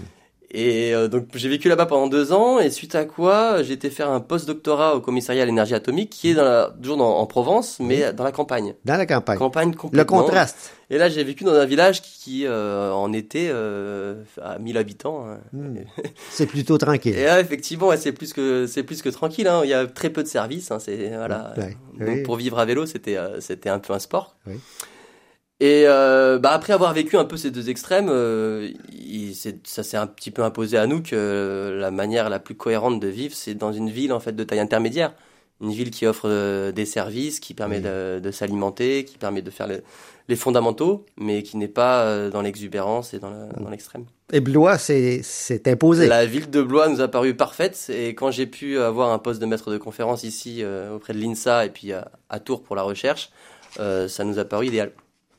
Et 0.57 0.95
euh, 0.95 1.09
donc 1.09 1.27
j'ai 1.35 1.49
vécu 1.49 1.69
là-bas 1.69 1.87
pendant 1.87 2.07
deux 2.07 2.33
ans 2.33 2.61
et 2.61 2.71
suite 2.71 2.95
à 2.95 3.05
quoi 3.05 3.63
j'ai 3.65 3.73
été 3.73 3.91
faire 3.91 4.09
un 4.09 4.21
post-doctorat 4.21 4.95
au 4.95 5.01
commissariat 5.01 5.43
à 5.43 5.47
l'énergie 5.47 5.75
atomique 5.75 6.11
qui 6.11 6.31
est 6.31 6.35
dans 6.35 6.45
la, 6.45 6.73
toujours 6.81 6.97
dans- 6.97 7.19
en 7.19 7.27
Provence 7.27 7.79
mais 7.81 8.13
dans 8.13 8.23
la 8.23 8.31
campagne. 8.31 8.75
dans 8.85 8.97
la 8.97 9.05
campagne. 9.05 9.37
Campagne 9.39 9.71
Le 9.73 9.77
complètement. 9.77 10.21
contraste. 10.21 10.71
Et 10.91 10.99
là, 10.99 11.09
j'ai 11.09 11.25
vécu 11.25 11.43
dans 11.45 11.55
un 11.55 11.65
village 11.65 12.03
qui, 12.03 12.19
qui, 12.21 12.47
euh, 12.47 12.93
en 12.93 13.13
été, 13.13 13.49
euh, 13.51 14.23
à 14.41 14.59
1000 14.59 14.77
habitants. 14.77 15.27
hein. 15.29 15.39
Hmm. 15.53 15.79
C'est 16.31 16.47
plutôt 16.47 16.79
tranquille. 16.79 17.17
Et 17.17 17.25
là, 17.25 17.41
effectivement, 17.41 17.89
ouais, 17.89 17.97
c'est 17.97 18.13
plus 18.13 18.33
que 18.33 18.67
c'est 18.69 18.83
plus 18.85 19.01
que 19.03 19.09
tranquille. 19.09 19.49
Hein. 19.49 19.63
Il 19.65 19.71
y 19.71 19.75
a 19.75 19.87
très 19.87 20.11
peu 20.11 20.23
de 20.23 20.29
services. 20.29 20.71
Hein. 20.71 20.79
C'est 20.79 21.09
voilà. 21.09 21.53
Ouais. 21.57 21.77
Donc, 21.99 22.09
Oui. 22.17 22.23
pour 22.23 22.37
vivre 22.37 22.59
à 22.61 22.65
vélo, 22.67 22.87
c'était 22.87 23.17
euh, 23.17 23.41
c'était 23.41 23.71
un 23.71 23.79
peu 23.81 23.93
un 23.95 23.99
sport. 23.99 24.37
Oui. 24.47 24.55
Et 25.61 25.85
euh, 25.87 26.39
bah, 26.39 26.51
après 26.53 26.73
avoir 26.73 26.93
vécu 26.93 27.17
un 27.17 27.25
peu 27.25 27.37
ces 27.37 27.51
deux 27.51 27.71
extrêmes, 27.71 28.09
euh, 28.11 28.71
il- 28.93 29.35
c'est- 29.35 29.67
ça 29.67 29.83
s'est 29.85 29.97
un 29.97 30.07
petit 30.09 30.31
peu 30.33 30.43
imposé 30.43 30.77
à 30.77 30.87
nous 30.87 31.01
que 31.03 31.77
la 31.81 31.91
manière 31.93 32.29
la 32.29 32.41
plus 32.41 32.57
cohérente 32.57 32.99
de 33.01 33.09
vivre, 33.09 33.35
c'est 33.37 33.55
dans 33.55 33.73
une 33.73 33.89
ville 33.89 34.13
en 34.13 34.21
fait 34.21 34.33
de 34.33 34.43
taille 34.45 34.59
intermédiaire, 34.59 35.15
une 35.61 35.71
ville 35.71 35.91
qui 35.93 36.07
offre 36.07 36.29
euh, 36.29 36.73
des 36.73 36.85
services, 36.87 37.39
qui 37.39 37.55
permet 37.55 37.77
Oui. 37.77 37.83
de, 37.83 38.21
de 38.21 38.31
s'alimenter, 38.33 39.05
qui 39.05 39.17
permet 39.17 39.43
de 39.43 39.51
faire 39.51 39.69
le- 39.69 39.83
les 40.29 40.37
fondamentaux, 40.37 41.07
mais 41.19 41.43
qui 41.45 41.57
n'est 41.57 41.69
pas 41.69 42.03
euh, 42.03 42.31
dans 42.31 42.43
l'exubérance 42.43 43.15
et 43.15 43.21
dans 43.21 43.31
le- 43.31 43.63
dans 43.63 43.71
l'extrême. 43.71 44.07
Et 44.33 44.41
Blois 44.41 44.77
s'est 44.79 45.23
imposé. 45.67 46.09
La 46.09 46.27
ville 46.27 46.51
de 46.51 46.63
Blois 46.63 46.89
nous 46.89 47.01
a 47.01 47.07
paru 47.09 47.35
parfaite 47.37 47.91
et 47.95 48.09
quand 48.17 48.33
j'ai 48.33 48.47
pu 48.47 48.79
avoir 48.79 49.13
un 49.13 49.19
poste 49.21 49.41
de 49.41 49.47
maître 49.47 49.71
de 49.71 49.79
conférence 49.79 50.25
ici 50.25 50.63
euh, 50.63 50.97
auprès 50.97 51.13
de 51.13 51.19
l'INSA 51.21 51.65
et 51.67 51.71
puis 51.71 51.93
à, 51.93 52.11
à 52.29 52.41
Tours 52.41 52.65
pour 52.65 52.75
la 52.75 52.83
recherche, 52.83 53.31
euh, 53.79 54.09
ça 54.09 54.25
nous 54.25 54.41
a 54.41 54.45
paru 54.45 54.67
idéal. 54.67 54.91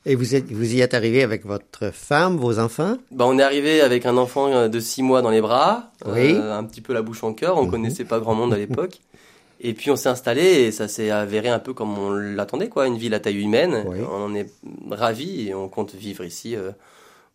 Et 0.07 0.13
vous, 0.15 0.35
êtes, 0.35 0.51
vous 0.51 0.75
y 0.75 0.81
êtes 0.81 0.93
arrivé 0.93 1.24
avec 1.24 1.45
votre 1.45 1.91
femme, 1.91 2.38
vos 2.38 2.59
enfants. 2.59 2.97
Bah, 3.12 3.25
on 3.27 3.39
est 3.39 3.43
arrivé 3.43 3.81
avec 3.81 4.05
un 4.05 4.17
enfant 4.17 4.47
euh, 4.51 4.67
de 4.67 4.79
6 4.79 5.01
mois 5.01 5.21
dans 5.24 5.31
les 5.31 5.41
bras, 5.41 5.91
Oui. 6.05 6.35
euh, 6.35 6.55
un 6.55 6.63
petit 6.63 6.81
peu 6.81 6.93
la 6.93 7.01
bouche 7.01 7.24
en 7.24 7.33
cœur, 7.33 7.57
on 7.57 7.63
Mhm. 7.65 7.71
connaissait 7.71 8.05
pas 8.05 8.19
grand 8.19 8.35
monde 8.35 8.53
à 8.53 8.57
l'époque. 8.57 9.00
Et 9.62 9.74
puis 9.74 9.89
on 9.89 9.95
s'est 9.95 10.09
installé 10.09 10.43
et 10.43 10.71
ça 10.71 10.88
s'est 10.88 11.09
avéré 11.09 11.50
un 11.50 11.57
peu 11.59 11.74
comme 11.74 11.97
on 11.97 12.12
l'attendait, 12.12 12.69
quoi, 12.69 12.85
une 12.88 12.97
ville 12.97 13.13
à 13.15 13.19
taille 13.19 13.41
humaine. 13.41 13.83
Oui. 13.88 13.97
On 14.12 14.25
en 14.25 14.35
est 14.35 14.47
ravis 14.91 15.47
et 15.50 15.55
on 15.55 15.69
compte 15.69 15.95
vivre 15.95 16.24
ici 16.24 16.55
euh, 16.55 16.71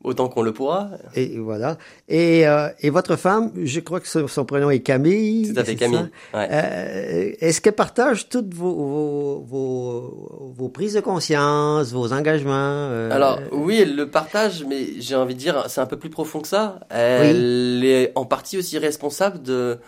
autant 0.03 0.29
qu'on 0.29 0.43
le 0.43 0.53
pourra. 0.53 0.89
Et 1.15 1.39
voilà. 1.39 1.77
Et, 2.09 2.47
euh, 2.49 2.69
et 2.81 2.89
votre 2.91 3.17
femme, 3.17 3.53
je 3.63 3.81
crois 3.81 4.01
que 4.01 4.09
son, 4.09 4.27
son 4.29 4.45
prénom 4.47 4.71
est 4.71 4.81
Camille. 4.81 5.53
Tout 5.53 5.61
à 5.61 5.65
fait, 5.65 5.77
Camille. 5.77 6.07
Ouais. 6.33 6.49
Euh, 6.51 7.33
Est-ce 7.41 7.61
qu'elle 7.61 7.75
partage 7.75 8.29
toutes 8.29 8.55
vos, 8.55 8.75
vos, 8.75 9.41
vos, 9.47 10.53
vos 10.57 10.69
prises 10.69 10.95
de 10.95 11.01
conscience, 11.01 11.93
vos 11.93 12.13
engagements? 12.15 12.53
euh, 12.55 13.11
Alors 13.13 13.41
oui, 13.53 13.79
elle 13.83 13.95
le 13.95 14.09
partage, 14.09 14.65
mais 14.67 14.87
j'ai 15.01 15.17
envie 15.17 15.35
de 15.35 15.41
dire, 15.41 15.65
c'est 15.69 15.81
un 15.83 15.87
peu 15.87 15.99
plus 15.99 16.11
profond 16.11 16.41
que 16.41 16.49
ça. 16.49 16.81
Elle 16.89 17.85
est 17.85 18.13
en 18.15 18.25
partie 18.25 18.57
aussi 18.57 18.79
responsable 18.79 19.43
de, 19.43 19.79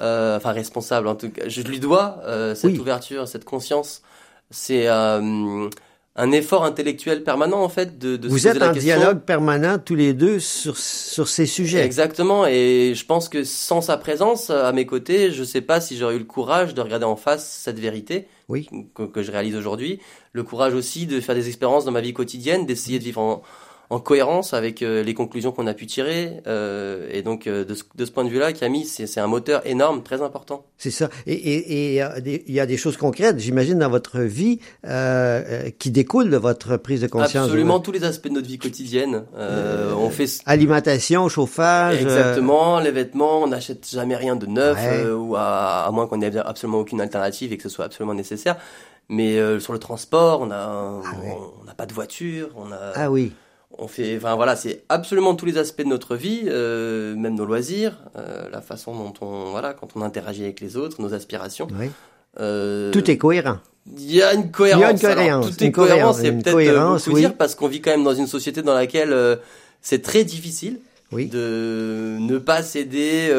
euh, 0.00 0.36
enfin 0.38 0.50
responsable 0.52 1.06
en 1.06 1.14
tout 1.14 1.30
cas. 1.30 1.42
Je 1.46 1.62
lui 1.62 1.78
dois 1.78 2.18
euh, 2.24 2.54
cette 2.56 2.72
Oui. 2.72 2.78
ouverture, 2.80 3.28
cette 3.28 3.44
conscience. 3.44 4.02
C'est 4.50 4.88
euh, 4.88 5.68
un 6.14 6.30
effort 6.32 6.64
intellectuel 6.64 7.24
permanent 7.24 7.62
en 7.62 7.68
fait 7.70 7.98
de, 7.98 8.16
de 8.16 8.28
Vous 8.28 8.36
se 8.38 8.42
poser 8.44 8.56
êtes 8.56 8.62
la 8.62 8.70
en 8.70 8.74
question. 8.74 8.96
dialogue 8.98 9.20
permanent 9.20 9.78
tous 9.78 9.94
les 9.94 10.12
deux 10.12 10.40
sur, 10.40 10.76
sur 10.76 11.26
ces 11.28 11.46
sujets. 11.46 11.82
Exactement, 11.84 12.46
et 12.46 12.92
je 12.94 13.04
pense 13.06 13.30
que 13.30 13.44
sans 13.44 13.80
sa 13.80 13.96
présence 13.96 14.50
à 14.50 14.72
mes 14.72 14.84
côtés, 14.84 15.30
je 15.30 15.42
sais 15.42 15.62
pas 15.62 15.80
si 15.80 15.96
j'aurais 15.96 16.16
eu 16.16 16.18
le 16.18 16.24
courage 16.24 16.74
de 16.74 16.82
regarder 16.82 17.06
en 17.06 17.16
face 17.16 17.48
cette 17.64 17.78
vérité 17.78 18.26
Oui. 18.48 18.68
que, 18.94 19.04
que 19.04 19.22
je 19.22 19.32
réalise 19.32 19.56
aujourd'hui, 19.56 20.00
le 20.34 20.42
courage 20.42 20.74
aussi 20.74 21.06
de 21.06 21.18
faire 21.20 21.34
des 21.34 21.48
expériences 21.48 21.86
dans 21.86 21.92
ma 21.92 22.02
vie 22.02 22.12
quotidienne, 22.12 22.66
d'essayer 22.66 22.98
de 22.98 23.04
vivre 23.04 23.20
en, 23.20 23.42
en 23.92 24.00
cohérence 24.00 24.54
avec 24.54 24.80
euh, 24.80 25.02
les 25.02 25.12
conclusions 25.12 25.52
qu'on 25.52 25.66
a 25.66 25.74
pu 25.74 25.84
tirer, 25.86 26.40
euh, 26.46 27.06
et 27.12 27.20
donc 27.20 27.46
euh, 27.46 27.62
de, 27.62 27.74
ce, 27.74 27.82
de 27.94 28.04
ce 28.06 28.10
point 28.10 28.24
de 28.24 28.30
vue-là, 28.30 28.54
Camille, 28.54 28.86
c'est 28.86 29.20
un 29.20 29.26
moteur 29.26 29.60
énorme, 29.66 30.02
très 30.02 30.22
important. 30.22 30.64
C'est 30.78 30.90
ça. 30.90 31.10
Et, 31.26 31.96
il 31.98 32.52
y 32.54 32.60
a 32.60 32.66
des- 32.66 32.76
choses 32.78 32.96
concrètes, 32.96 33.38
j'imagine, 33.38 33.78
dans 33.80 33.90
votre 33.90 34.20
vie 34.20 34.60
euh, 34.86 35.68
qui 35.78 35.90
découlent 35.90 36.30
de 36.30 36.38
votre 36.38 36.78
prise 36.78 37.02
de 37.02 37.06
conscience. 37.06 37.44
Absolument 37.44 37.80
tous 37.80 37.92
les 37.92 38.04
aspects 38.04 38.28
de 38.28 38.32
notre 38.32 38.48
vie 38.48 38.58
quotidienne. 38.58 39.24
Euh, 39.36 39.92
on 39.94 40.08
fait 40.08 40.26
Alimentation, 40.46 41.28
chauffage. 41.28 42.00
Exactement, 42.00 42.80
les 42.80 42.92
vêtements, 42.92 43.42
on 43.42 43.48
n'achète 43.48 43.86
jamais 43.90 44.16
rien 44.16 44.36
de 44.36 44.46
neuf, 44.46 44.78
Ouais. 44.78 45.10
ou 45.12 45.36
à, 45.36 45.84
à 45.86 45.90
moins 45.90 46.06
qu'on 46.06 46.22
ait 46.22 46.34
absolument 46.38 46.78
aucune 46.78 47.00
alternative 47.02 47.52
et 47.52 47.58
que 47.58 47.64
ce 47.64 47.68
soit 47.68 47.84
absolument 47.84 48.14
nécessaire. 48.14 48.56
Mais 49.10 49.36
sur 49.60 49.74
le 49.74 49.78
transport, 49.78 50.40
on 50.40 50.50
a, 50.50 50.92
ouais. 51.22 51.36
on 51.60 51.64
n'a 51.66 51.74
pas 51.74 51.84
de 51.84 51.92
voiture, 51.92 52.48
on 52.56 52.72
a, 52.72 52.92
Ah 52.94 53.10
oui. 53.10 53.32
On 53.82 53.88
fait, 53.88 54.16
enfin 54.16 54.36
voilà, 54.36 54.54
c'est 54.54 54.84
absolument 54.88 55.34
tous 55.34 55.44
les 55.44 55.58
aspects 55.58 55.82
de 55.82 55.88
notre 55.88 56.14
vie, 56.14 56.42
euh, 56.46 57.16
même 57.16 57.34
nos 57.34 57.44
loisirs, 57.44 57.98
euh, 58.16 58.48
la 58.50 58.60
façon 58.60 58.94
dont 58.94 59.12
on, 59.20 59.50
voilà, 59.50 59.74
quand 59.74 59.88
on 59.96 60.02
interagit 60.02 60.44
avec 60.44 60.60
les 60.60 60.76
autres, 60.76 61.02
nos 61.02 61.12
aspirations. 61.14 61.66
oui. 61.78 61.90
Euh, 62.40 62.90
Tout 62.92 63.10
est 63.10 63.18
cohérent. 63.18 63.58
il 63.98 64.10
y 64.14 64.22
a 64.22 64.32
une 64.32 64.50
cohérence. 64.50 64.80
Il 64.80 64.82
y 64.82 64.86
a 64.86 64.90
une 64.92 64.98
cohérence, 65.02 65.18
Alors, 65.18 65.50
tout 65.50 65.56
une 65.60 65.66
est 65.66 65.72
cohérent, 65.72 66.12
c'est 66.14 66.32
peut-être 66.32 66.96
beaucoup 67.04 67.10
oui. 67.16 67.20
dire 67.20 67.34
parce 67.36 67.54
qu'on 67.54 67.68
vit 67.68 67.82
quand 67.82 67.90
même 67.90 68.04
dans 68.04 68.14
une 68.14 68.26
société 68.26 68.62
dans 68.62 68.72
laquelle 68.72 69.14
c'est 69.82 70.00
très 70.00 70.24
difficile 70.24 70.78
Oui. 71.10 71.26
de 71.26 72.16
ne 72.20 72.38
pas 72.38 72.62
céder 72.62 73.30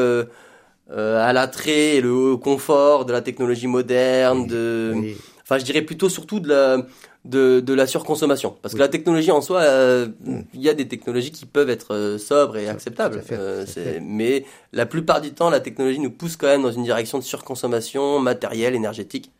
à 0.94 1.32
l'attrait 1.32 1.96
et 1.96 2.00
le 2.00 2.36
confort 2.36 3.04
de 3.04 3.12
la 3.12 3.20
technologie 3.20 3.66
moderne, 3.66 4.46
de, 4.46 4.94
enfin 5.42 5.58
je 5.58 5.64
dirais 5.64 5.82
plutôt 5.82 6.08
surtout 6.08 6.38
de 6.38 6.48
la 6.50 6.86
de, 7.24 7.60
de 7.60 7.74
la 7.74 7.86
surconsommation 7.86 8.54
parce 8.60 8.74
que 8.74 8.78
la 8.80 8.88
technologie 8.88 9.30
en 9.30 9.40
soi 9.40 9.60
euh, 9.62 10.08
il 10.52 10.60
y 10.60 10.68
a 10.68 10.74
des 10.74 10.86
technologies 10.88 11.30
qui 11.32 11.46
peuvent 11.46 11.70
être 11.70 11.94
euh, 11.94 12.18
sobres 12.18 12.56
et 12.58 12.68
acceptables 12.68 13.20
fait, 13.22 13.36
Euh, 13.38 13.64
fait. 13.66 14.00
mais 14.02 14.44
la 14.72 14.84
plupart 14.84 15.20
du 15.22 15.32
temps 15.32 15.48
la 15.48 15.60
technologie 15.60 16.00
nous 16.00 16.10
pousse 16.10 16.36
quand 16.36 16.48
même 16.48 16.62
dans 16.62 16.72
une 16.72 16.84
direction 16.84 17.18
de 17.18 17.24
surconsommation 17.24 18.18
matérielle 18.20 18.74
énergétique 18.74 19.30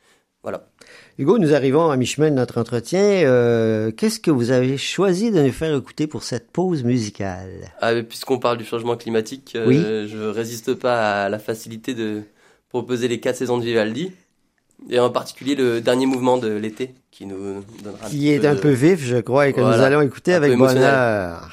voilà 0.42 0.66
Hugo, 1.18 1.38
nous 1.38 1.54
arrivons 1.54 1.90
à 1.90 1.96
mi-chemin 1.96 2.30
de 2.30 2.34
notre 2.36 2.58
entretien. 2.58 3.00
Qu'est-ce 3.96 4.18
que 4.20 4.30
vous 4.30 4.50
avez 4.50 4.76
choisi 4.76 5.30
de 5.30 5.40
nous 5.40 5.52
faire 5.52 5.74
écouter 5.74 6.06
pour 6.06 6.22
cette 6.24 6.50
pause 6.50 6.82
musicale? 6.84 7.72
Ah, 7.80 7.94
puisqu'on 8.02 8.38
parle 8.38 8.58
du 8.58 8.64
changement 8.64 8.96
climatique, 8.96 9.56
Oui. 9.66 9.78
je 9.80 10.28
résiste 10.28 10.74
pas 10.74 11.24
à 11.24 11.28
la 11.28 11.38
facilité 11.38 11.94
de 11.94 12.22
proposer 12.68 13.08
les 13.08 13.20
quatre 13.20 13.36
saisons 13.36 13.58
de 13.58 13.64
Vivaldi, 13.64 14.10
et 14.90 14.98
en 14.98 15.10
particulier 15.10 15.54
le 15.54 15.80
dernier 15.80 16.06
mouvement 16.06 16.36
de 16.38 16.48
l'été, 16.48 16.94
qui 17.10 17.26
nous 17.26 17.64
donnera 17.82 18.08
Qui 18.08 18.30
est 18.30 18.44
un 18.44 18.54
de- 18.54 18.60
peu 18.60 18.70
vif, 18.70 19.00
je 19.04 19.16
crois, 19.18 19.48
et 19.48 19.52
que 19.52 19.60
nous 19.60 19.66
allons 19.66 20.00
écouter 20.02 20.34
avec 20.34 20.56
bonheur. 20.56 21.50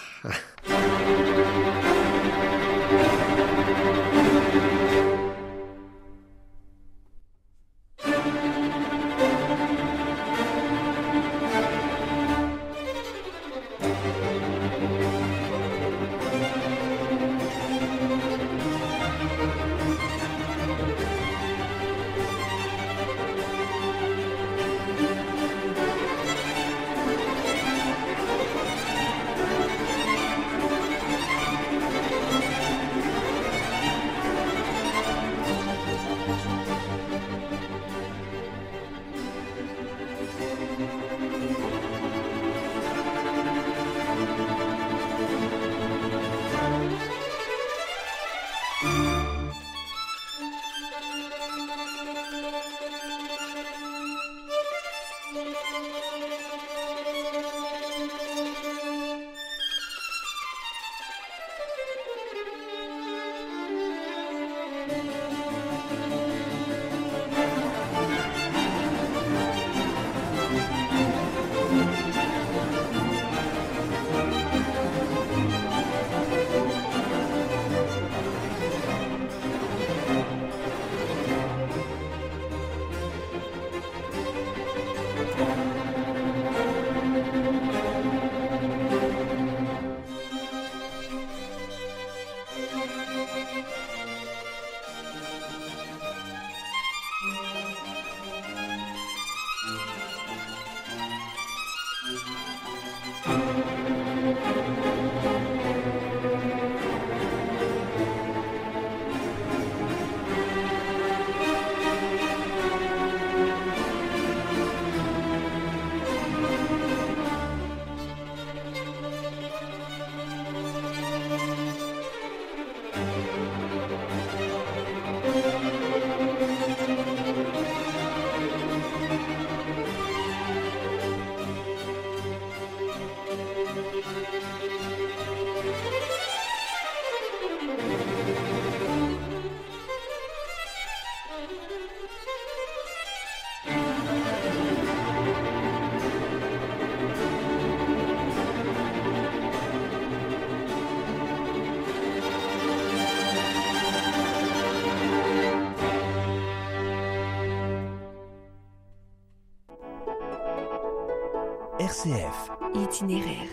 RCF. 162.01 162.49
Itinéraire. 162.73 163.47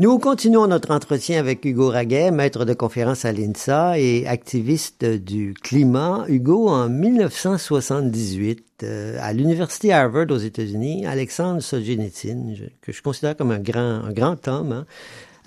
Nous 0.00 0.18
continuons 0.18 0.66
notre 0.66 0.90
entretien 0.90 1.38
avec 1.38 1.64
Hugo 1.64 1.90
Raguet, 1.90 2.32
maître 2.32 2.64
de 2.64 2.74
conférence 2.74 3.24
à 3.24 3.30
l'INSA 3.30 4.00
et 4.00 4.26
activiste 4.26 5.04
du 5.04 5.54
climat. 5.54 6.24
Hugo, 6.26 6.68
en 6.68 6.88
1978, 6.88 8.82
euh, 8.82 9.16
à 9.20 9.32
l'université 9.32 9.92
Harvard 9.92 10.26
aux 10.30 10.38
États-Unis, 10.38 11.06
Alexandre 11.06 11.60
Solzhenitsyn, 11.60 12.54
que 12.80 12.90
je 12.90 13.00
considère 13.00 13.36
comme 13.36 13.52
un 13.52 13.60
grand, 13.60 14.04
un 14.04 14.12
grand 14.12 14.48
homme, 14.48 14.72
hein, 14.72 14.86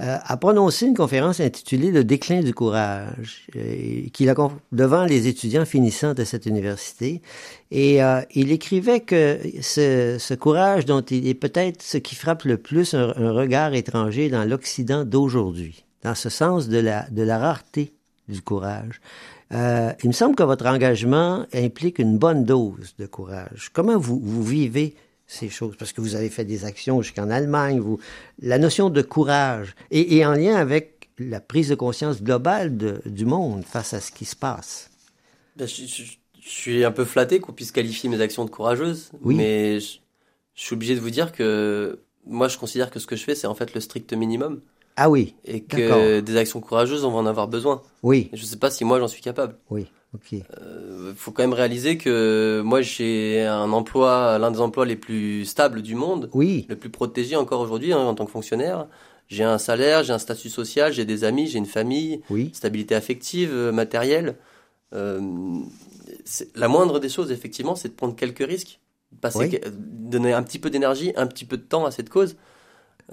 euh, 0.02 0.18
a 0.22 0.36
prononcé 0.36 0.88
une 0.88 0.94
conférence 0.94 1.40
intitulée 1.40 1.90
Le 1.90 2.04
déclin 2.04 2.42
du 2.42 2.54
courage, 2.54 3.48
euh, 3.56 4.08
qu'il 4.12 4.30
a 4.30 4.36
devant 4.74 5.06
les 5.06 5.28
étudiants 5.28 5.64
finissants 5.64 6.14
de 6.14 6.26
cette 6.26 6.46
université. 6.46 7.22
Et 7.72 8.04
euh, 8.04 8.22
il 8.34 8.52
écrivait 8.52 9.00
que 9.00 9.40
ce, 9.62 10.34
courage 10.34 10.84
dont 10.84 11.02
il 11.02 11.28
est 11.28 11.34
peut-être 11.34 11.82
ce 11.82 11.98
qui 11.98 12.16
frappe 12.16 12.44
le 12.44 12.58
plus 12.58 12.94
un, 12.94 13.14
regard 13.32 13.74
étranger 13.74 14.30
dans 14.30 14.44
l'Occident 14.44 15.06
d'aujourd'hui, 15.06 15.86
dans 16.04 16.16
ce 16.16 16.28
sens 16.30 16.68
de 16.68 16.80
la, 16.80 17.38
rareté 17.38 17.94
du 18.28 18.42
courage. 18.42 19.00
Il 19.52 20.08
me 20.08 20.12
semble 20.12 20.36
que 20.36 20.44
votre 20.44 20.66
engagement 20.66 21.46
implique 21.54 22.00
une 22.00 22.18
bonne 22.18 22.44
dose 22.44 22.96
de 23.00 23.06
courage. 23.06 23.70
Comment 23.72 23.98
vous 23.98 24.44
vivez 24.44 24.96
ces 25.28 25.50
choses 25.50 25.76
parce 25.78 25.94
que 25.94 26.02
vous 26.02 26.16
avez 26.16 26.30
fait 26.30 26.46
des 26.46 26.66
actions 26.66 27.02
jusqu'en 27.02 27.30
Allemagne. 27.30 27.80
Vous, 27.80 28.00
la 28.40 28.58
notion 28.58 28.90
de 28.90 29.02
courage 29.02 29.76
et, 29.92 30.18
et, 30.18 30.26
en 30.26 30.34
lien 30.34 30.56
avec 30.56 31.10
la 31.18 31.40
prise 31.40 31.70
de 31.70 31.76
conscience 31.76 32.22
globale 32.22 32.78
de, 32.78 33.02
du 33.06 33.26
monde 33.26 33.64
face 33.64 33.94
à 33.94 34.02
ce 34.02 34.12
qui 34.12 34.26
se 34.26 34.36
passe. 34.36 34.90
Ben, 35.56 35.68
je, 35.68 35.86
je, 35.86 36.04
je, 36.04 36.50
suis 36.50 36.84
un 36.84 36.92
peu 36.92 37.06
flatté 37.06 37.40
qu'on 37.40 37.54
puisse 37.54 37.72
qualifier 37.72 38.10
mes 38.10 38.22
actions 38.22 38.46
de 38.46 38.50
courageuses, 38.50 39.12
oui. 39.22 39.36
mais 39.36 39.80
je, 39.80 39.98
je, 40.54 40.64
suis 40.64 40.74
obligé 40.74 40.96
de 40.96 41.00
vous 41.00 41.10
dire 41.10 41.32
que 41.32 42.00
moi 42.26 42.48
je 42.48 42.58
considère 42.58 42.92
que 42.92 43.00
ce 43.00 43.08
que 43.08 43.16
je 43.16 43.24
fais 43.24 43.36
c'est 43.36 43.48
en 43.48 43.56
fait 43.56 43.74
le 43.74 43.82
strict 43.82 44.14
minimum. 44.14 44.62
Ah 44.98 45.10
oui. 45.10 45.36
Et 45.46 45.62
que 45.62 46.20
des 46.22 46.38
actions 46.38 46.62
courageuses 46.62 47.04
on 47.04 47.12
va 47.12 47.18
en 47.18 47.26
avoir 47.26 47.48
besoin. 47.48 47.82
Oui. 48.04 48.30
Et 48.32 48.38
je 48.38 48.46
sais 48.46 48.58
pas 48.58 48.70
si 48.70 48.86
moi 48.86 49.00
j'en 49.00 49.08
suis 49.08 49.22
capable. 49.22 49.58
Oui. 49.70 49.88
Il 50.32 50.44
euh, 50.62 51.14
faut 51.16 51.32
quand 51.32 51.44
même 51.44 51.54
réaliser 51.54 51.98
que 51.98 52.62
moi 52.64 52.82
j'ai 52.82 53.44
un 53.44 53.72
emploi, 53.72 54.38
l'un 54.40 54.52
des 54.52 54.60
emplois 54.60 54.86
les 54.86 54.96
plus 54.96 55.46
stables 55.46 55.82
du 55.82 55.96
monde, 55.96 56.30
oui. 56.34 56.66
le 56.70 56.76
plus 56.76 56.90
protégé 56.90 57.36
encore 57.36 57.62
aujourd'hui 57.62 57.94
hein, 57.94 58.00
en 58.00 58.16
tant 58.16 58.26
que 58.26 58.32
fonctionnaire. 58.32 58.88
J'ai 59.28 59.44
un 59.44 59.58
salaire, 59.58 60.04
j'ai 60.04 60.14
un 60.14 60.20
statut 60.20 60.50
social, 60.50 60.94
j'ai 60.94 61.06
des 61.06 61.24
amis, 61.24 61.48
j'ai 61.48 61.58
une 61.58 61.66
famille, 61.66 62.22
oui. 62.30 62.52
stabilité 62.54 62.94
affective, 62.94 63.50
euh, 63.52 63.72
matérielle. 63.72 64.36
Euh, 64.94 65.20
la 66.56 66.68
moindre 66.68 67.00
des 67.00 67.10
choses, 67.10 67.32
effectivement, 67.32 67.76
c'est 67.76 67.90
de 67.90 67.94
prendre 67.94 68.16
quelques 68.16 68.46
risques, 68.46 68.80
passer, 69.22 69.40
oui. 69.40 69.60
donner 69.74 70.34
un 70.34 70.44
petit 70.44 70.60
peu 70.60 70.70
d'énergie, 70.70 71.12
un 71.16 71.26
petit 71.26 71.46
peu 71.46 71.58
de 71.58 71.64
temps 71.64 71.86
à 71.86 71.92
cette 71.92 72.10
cause. 72.10 72.36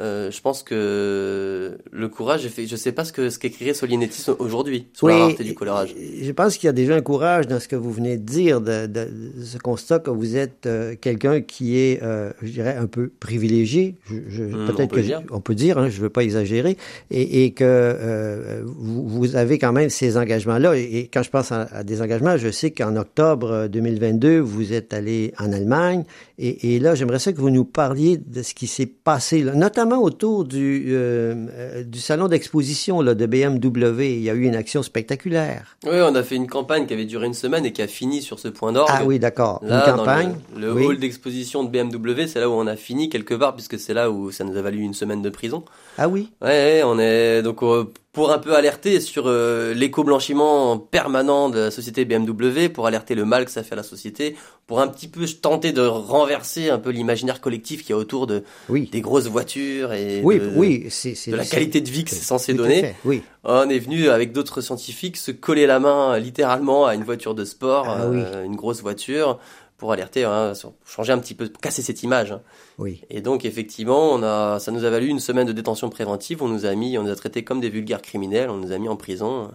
Euh, 0.00 0.30
je 0.30 0.40
pense 0.40 0.62
que 0.62 1.76
le 1.90 2.08
courage, 2.08 2.48
je 2.48 2.76
sais 2.76 2.92
pas 2.92 3.04
ce 3.04 3.12
que 3.12 3.28
ce 3.28 3.38
qu'écrirait 3.38 3.74
Solinetti 3.74 4.24
aujourd'hui 4.38 4.86
sur 4.94 5.06
oui, 5.06 5.12
la 5.12 5.18
rareté 5.18 5.44
du 5.44 5.54
colorage. 5.54 5.94
Je 6.22 6.32
pense 6.32 6.56
qu'il 6.56 6.66
y 6.66 6.70
a 6.70 6.72
déjà 6.72 6.94
un 6.94 7.02
courage 7.02 7.46
dans 7.46 7.60
ce 7.60 7.68
que 7.68 7.76
vous 7.76 7.92
venez 7.92 8.16
de 8.16 8.24
dire, 8.24 8.62
de, 8.62 8.86
de, 8.86 9.04
de 9.36 9.44
ce 9.44 9.58
constat 9.58 9.98
que 9.98 10.08
vous 10.08 10.36
êtes 10.36 10.64
euh, 10.64 10.94
quelqu'un 10.98 11.42
qui 11.42 11.76
est, 11.76 12.02
euh, 12.02 12.32
je 12.40 12.50
dirais, 12.52 12.74
un 12.74 12.86
peu 12.86 13.10
privilégié. 13.20 13.96
Mmh, 14.08 14.66
Peut-être 14.66 14.94
que 14.94 15.00
dire. 15.00 15.22
on 15.30 15.40
peut 15.40 15.54
dire, 15.54 15.76
hein, 15.76 15.90
je 15.90 16.00
veux 16.00 16.08
pas 16.08 16.22
exagérer, 16.22 16.78
et, 17.10 17.44
et 17.44 17.50
que 17.50 18.62
vous, 18.64 19.06
vous, 19.06 19.36
avez 19.36 19.58
quand 19.58 19.72
même 19.72 19.90
ces 19.90 20.16
engagements-là. 20.16 20.74
Et, 20.74 21.00
et, 21.00 21.08
quand 21.08 21.22
je 21.22 21.30
pense 21.30 21.52
à, 21.52 21.68
à 21.70 21.84
des 21.84 22.00
engagements, 22.00 22.38
je 22.38 22.50
sais 22.50 22.70
qu'en 22.70 22.96
octobre 22.96 23.68
2022, 23.68 24.38
vous 24.38 24.72
êtes 24.72 24.94
allé 24.94 25.34
en 25.38 25.52
Allemagne, 25.52 26.04
et, 26.44 26.74
et 26.74 26.78
là, 26.80 26.96
j'aimerais 26.96 27.20
ça 27.20 27.32
que 27.32 27.40
vous 27.40 27.50
nous 27.50 27.64
parliez 27.64 28.16
de 28.16 28.42
ce 28.42 28.52
qui 28.52 28.66
s'est 28.66 28.86
passé, 28.86 29.44
là, 29.44 29.54
notamment 29.54 30.02
autour 30.02 30.44
du, 30.44 30.86
euh, 30.88 31.84
du 31.84 32.00
salon 32.00 32.26
d'exposition 32.26 33.00
de 33.00 33.26
BMW. 33.26 34.16
Il 34.16 34.22
y 34.22 34.28
a 34.28 34.34
eu 34.34 34.42
une 34.42 34.56
action 34.56 34.82
spectaculaire. 34.82 35.76
Oui, 35.84 36.00
on 36.02 36.14
a 36.16 36.22
fait 36.24 36.34
une 36.34 36.48
campagne 36.48 36.86
qui 36.86 36.94
avait 36.94 37.04
duré 37.04 37.28
une 37.28 37.34
semaine 37.34 37.64
et 37.64 37.72
qui 37.72 37.80
a 37.80 37.86
fini 37.86 38.22
sur 38.22 38.40
ce 38.40 38.48
point 38.48 38.72
d'orgue. 38.72 38.90
Ah 38.92 39.04
oui, 39.04 39.20
d'accord. 39.20 39.62
Une 39.62 39.80
campagne. 39.84 40.34
Le, 40.56 40.62
le 40.62 40.72
oui. 40.72 40.84
hall 40.86 40.98
d'exposition 40.98 41.62
de 41.62 41.70
BMW, 41.70 42.26
c'est 42.26 42.40
là 42.40 42.50
où 42.50 42.54
on 42.54 42.66
a 42.66 42.74
fini 42.74 43.08
quelque 43.08 43.34
part, 43.34 43.54
puisque 43.54 43.78
c'est 43.78 43.94
là 43.94 44.10
où 44.10 44.32
ça 44.32 44.42
nous 44.42 44.56
a 44.56 44.62
valu 44.62 44.80
une 44.80 44.94
semaine 44.94 45.22
de 45.22 45.30
prison. 45.30 45.64
Ah 45.96 46.08
oui. 46.08 46.30
Ouais, 46.42 46.82
on 46.84 46.98
est 46.98 47.42
donc 47.42 47.62
euh, 47.62 47.84
pour 48.12 48.30
un 48.30 48.38
peu 48.38 48.54
alerter 48.54 49.00
sur 49.00 49.24
euh, 49.26 49.72
l'éco-blanchiment 49.72 50.76
permanent 50.76 51.48
de 51.48 51.58
la 51.58 51.70
société 51.70 52.04
BMW, 52.04 52.68
pour 52.68 52.86
alerter 52.86 53.14
le 53.14 53.24
mal 53.24 53.46
que 53.46 53.50
ça 53.50 53.62
fait 53.62 53.72
à 53.72 53.76
la 53.76 53.82
société, 53.82 54.36
pour 54.66 54.80
un 54.80 54.88
petit 54.88 55.08
peu 55.08 55.26
tenter 55.26 55.72
de 55.72 55.80
renverser 55.80 56.68
un 56.68 56.78
peu 56.78 56.90
l'imaginaire 56.90 57.40
collectif 57.40 57.80
qu'il 57.80 57.90
y 57.90 57.92
a 57.94 57.96
autour 57.96 58.26
de 58.26 58.44
oui. 58.68 58.90
des 58.92 59.00
grosses 59.00 59.28
voitures 59.28 59.94
et 59.94 60.20
oui, 60.22 60.38
de, 60.38 60.52
oui, 60.54 60.86
c'est, 60.90 61.30
de 61.30 61.36
la 61.36 61.46
qualité 61.46 61.80
de 61.80 61.88
vie 61.88 62.04
que 62.04 62.10
c'est 62.10 62.16
censé 62.16 62.52
donner. 62.52 62.94
Oui. 63.06 63.22
On 63.44 63.68
est 63.70 63.78
venu 63.78 64.10
avec 64.10 64.32
d'autres 64.32 64.60
scientifiques 64.60 65.16
se 65.16 65.30
coller 65.30 65.66
la 65.66 65.80
main 65.80 66.18
littéralement 66.18 66.84
à 66.84 66.94
une 66.94 67.04
voiture 67.04 67.34
de 67.34 67.46
sport, 67.46 67.86
ah, 67.88 68.02
euh, 68.02 68.44
une 68.44 68.56
grosse 68.56 68.82
voiture 68.82 69.38
pour 69.78 69.90
alerter, 69.90 70.22
hein, 70.22 70.52
changer 70.86 71.12
un 71.12 71.18
petit 71.18 71.34
peu, 71.34 71.48
casser 71.48 71.82
cette 71.82 72.04
image. 72.04 72.30
Hein. 72.30 72.40
Oui. 72.82 73.00
Et 73.10 73.20
donc 73.20 73.44
effectivement, 73.44 74.10
on 74.10 74.24
a, 74.24 74.58
ça 74.58 74.72
nous 74.72 74.84
a 74.84 74.90
valu 74.90 75.06
une 75.06 75.20
semaine 75.20 75.46
de 75.46 75.52
détention 75.52 75.88
préventive. 75.88 76.42
On 76.42 76.48
nous 76.48 76.66
a 76.66 76.74
mis, 76.74 76.98
on 76.98 77.04
nous 77.04 77.10
a 77.10 77.14
traités 77.14 77.44
comme 77.44 77.60
des 77.60 77.70
vulgaires 77.70 78.02
criminels. 78.02 78.50
On 78.50 78.56
nous 78.56 78.72
a 78.72 78.78
mis 78.78 78.88
en 78.88 78.96
prison. 78.96 79.52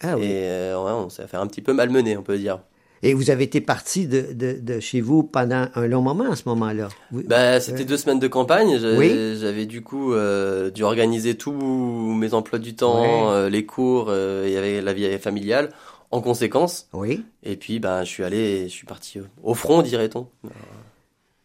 Ah, 0.00 0.16
oui. 0.16 0.24
Et 0.24 0.44
euh, 0.46 0.82
ouais, 0.82 0.92
on 0.92 1.10
s'est 1.10 1.26
fait 1.26 1.36
un 1.36 1.46
petit 1.46 1.60
peu 1.60 1.74
malmené, 1.74 2.16
on 2.16 2.22
peut 2.22 2.38
dire. 2.38 2.60
Et 3.02 3.12
vous 3.12 3.30
avez 3.30 3.44
été 3.44 3.60
parti 3.60 4.06
de, 4.06 4.32
de, 4.32 4.58
de, 4.58 4.80
chez 4.80 5.02
vous 5.02 5.22
pendant 5.22 5.66
un 5.74 5.86
long 5.86 6.00
moment 6.00 6.30
à 6.30 6.36
ce 6.36 6.48
moment-là? 6.48 6.88
Bah, 7.10 7.60
c'était 7.60 7.82
euh... 7.82 7.84
deux 7.84 7.96
semaines 7.98 8.20
de 8.20 8.28
campagne. 8.28 8.78
J'avais, 8.78 9.52
oui. 9.52 9.66
du 9.66 9.82
coup 9.82 10.14
euh, 10.14 10.70
dû 10.70 10.82
organiser 10.82 11.34
tous 11.34 11.52
mes 11.52 12.32
emplois 12.32 12.58
du 12.58 12.74
temps, 12.74 13.32
euh, 13.32 13.50
les 13.50 13.66
cours, 13.66 14.10
il 14.10 14.50
y 14.50 14.56
avait 14.56 14.80
la 14.80 14.94
vie 14.94 15.18
familiale 15.18 15.70
en 16.10 16.22
conséquence. 16.22 16.88
Oui. 16.92 17.24
Et 17.42 17.56
puis, 17.56 17.80
ben, 17.80 18.04
je 18.04 18.08
suis 18.08 18.24
allé, 18.24 18.64
je 18.64 18.72
suis 18.72 18.86
parti 18.86 19.20
au 19.42 19.54
front, 19.54 19.82
dirait-on. 19.82 20.28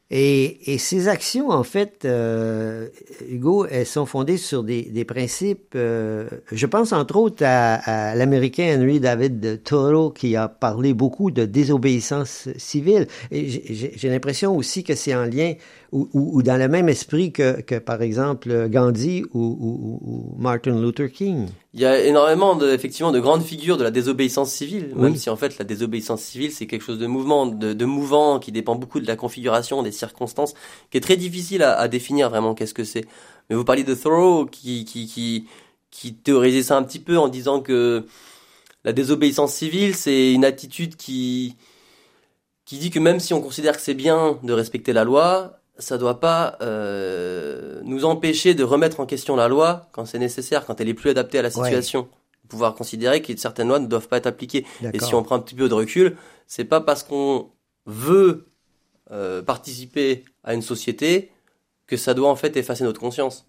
Et, 0.10 0.74
et, 0.74 0.78
ces 0.78 1.10
actions, 1.10 1.50
en 1.50 1.64
fait, 1.64 2.06
euh, 2.06 2.88
Hugo, 3.30 3.66
elles 3.66 3.86
sont 3.86 4.06
fondées 4.06 4.38
sur 4.38 4.64
des, 4.64 4.84
des 4.84 5.04
principes. 5.04 5.74
Euh, 5.76 6.30
je 6.50 6.66
pense 6.66 6.94
entre 6.94 7.18
autres 7.18 7.44
à, 7.46 7.76
à 8.12 8.16
l'Américain 8.16 8.78
Henry 8.78 9.02
David 9.02 9.64
Thoreau 9.64 10.12
qui 10.12 10.38
a 10.38 10.48
parlé 10.48 10.94
beaucoup 10.94 11.30
de 11.30 11.44
désobéissance 11.44 12.48
civile. 12.56 13.08
Et 13.32 13.50
j'ai 13.50 14.10
l'impression 14.10 14.56
aussi 14.56 14.86
que 14.86 14.96
c'est 14.96 15.14
en 15.14 15.26
lien 15.26 15.56
ou, 15.92 16.10
ou, 16.14 16.38
ou, 16.38 16.44
dans 16.44 16.58
le 16.58 16.68
même 16.68 16.90
esprit 16.90 17.32
que, 17.32 17.62
que 17.62 17.76
par 17.76 18.02
exemple 18.02 18.68
Gandhi 18.70 19.24
ou, 19.34 19.40
ou, 19.40 20.36
Martin 20.38 20.80
Luther 20.82 21.12
King. 21.12 21.48
Il 21.74 21.80
y 21.80 21.86
a 21.86 22.04
énormément 22.04 22.56
de, 22.56 22.70
effectivement 22.70 23.12
de 23.12 23.20
grandes 23.20 23.44
figures 23.44 23.78
de 23.78 23.84
la 23.84 23.92
désobéissance 23.92 24.52
civile, 24.52 24.94
même 24.96 25.14
oui. 25.14 25.18
si 25.18 25.30
en 25.30 25.36
fait 25.38 25.58
la 25.58 25.66
désobéissance 25.66 26.22
civile 26.22 26.52
c'est 26.52 26.68
quelque 26.68 26.82
chose 26.82 27.00
de 27.00 27.08
mouvement, 27.08 27.46
de, 27.46 27.74
de, 27.74 27.86
mouvant, 27.86 28.40
qui 28.40 28.52
dépend 28.52 28.76
beaucoup 28.76 29.00
de 29.00 29.08
la 29.08 29.16
configuration, 29.16 29.82
des 29.82 29.92
circonstances, 29.92 30.54
qui 30.92 30.98
est 30.98 31.02
très 31.02 31.18
difficile 31.18 31.64
à, 31.64 31.78
à 31.78 31.88
définir 31.88 32.30
vraiment 32.30 32.54
qu'est-ce 32.54 32.74
que 32.74 32.84
c'est. 32.84 33.06
Mais 33.50 33.56
vous 33.56 33.64
parliez 33.64 33.84
de 33.84 33.96
Thoreau 33.96 34.46
qui, 34.46 34.84
qui, 34.84 35.08
qui, 35.08 35.48
qui 35.90 36.14
théorisait 36.14 36.64
ça 36.64 36.78
un 36.78 36.84
petit 36.84 37.00
peu 37.00 37.18
en 37.18 37.30
disant 37.30 37.62
que 37.62 38.06
la 38.84 38.92
désobéissance 38.94 39.54
civile 39.54 39.96
c'est 39.96 40.34
une 40.34 40.44
attitude 40.44 40.96
qui, 40.98 41.56
qui 42.66 42.78
dit 42.78 42.90
que 42.90 43.00
même 43.00 43.22
si 43.22 43.34
on 43.34 43.42
considère 43.42 43.78
que 43.78 43.82
c'est 43.82 43.94
bien 43.94 44.38
de 44.44 44.52
respecter 44.52 44.92
la 44.92 45.06
loi, 45.06 45.62
ça 45.80 45.98
doit 45.98 46.20
pas 46.20 46.58
euh, 46.62 47.80
nous 47.84 48.06
empêcher 48.06 48.54
de 48.54 48.64
remettre 48.64 49.00
en 49.00 49.06
question 49.06 49.36
la 49.36 49.48
loi 49.48 49.88
quand 49.92 50.06
c'est 50.06 50.20
nécessaire, 50.20 50.66
quand 50.66 50.80
elle 50.82 50.90
est 50.90 50.94
plus 50.94 51.10
adaptée 51.10 51.40
à 51.40 51.42
la 51.42 51.52
situation. 51.52 52.02
Ouais. 52.02 52.08
Pouvoir 52.50 52.76
considérer 52.76 53.22
que 53.22 53.36
certaines 53.36 53.68
lois 53.68 53.80
ne 53.80 53.88
doivent 53.88 54.08
pas 54.08 54.18
être 54.18 54.28
appliquées. 54.28 54.66
Et 54.94 55.00
si 55.00 55.14
on 55.14 55.24
prend 55.24 55.36
un 55.36 55.40
petit 55.40 55.56
peu 55.56 55.68
de 55.68 55.74
recul, 55.74 56.16
c'est 56.48 56.64
pas 56.64 56.80
parce 56.80 57.04
qu'on 57.04 57.50
veut 57.86 58.48
euh, 59.12 59.42
participer 59.42 60.24
à 60.44 60.54
une 60.54 60.62
société 60.62 61.32
que 61.88 61.98
ça 61.98 62.14
doit 62.14 62.30
en 62.30 62.36
fait 62.36 62.56
effacer 62.56 62.84
notre 62.84 63.00
conscience. 63.00 63.48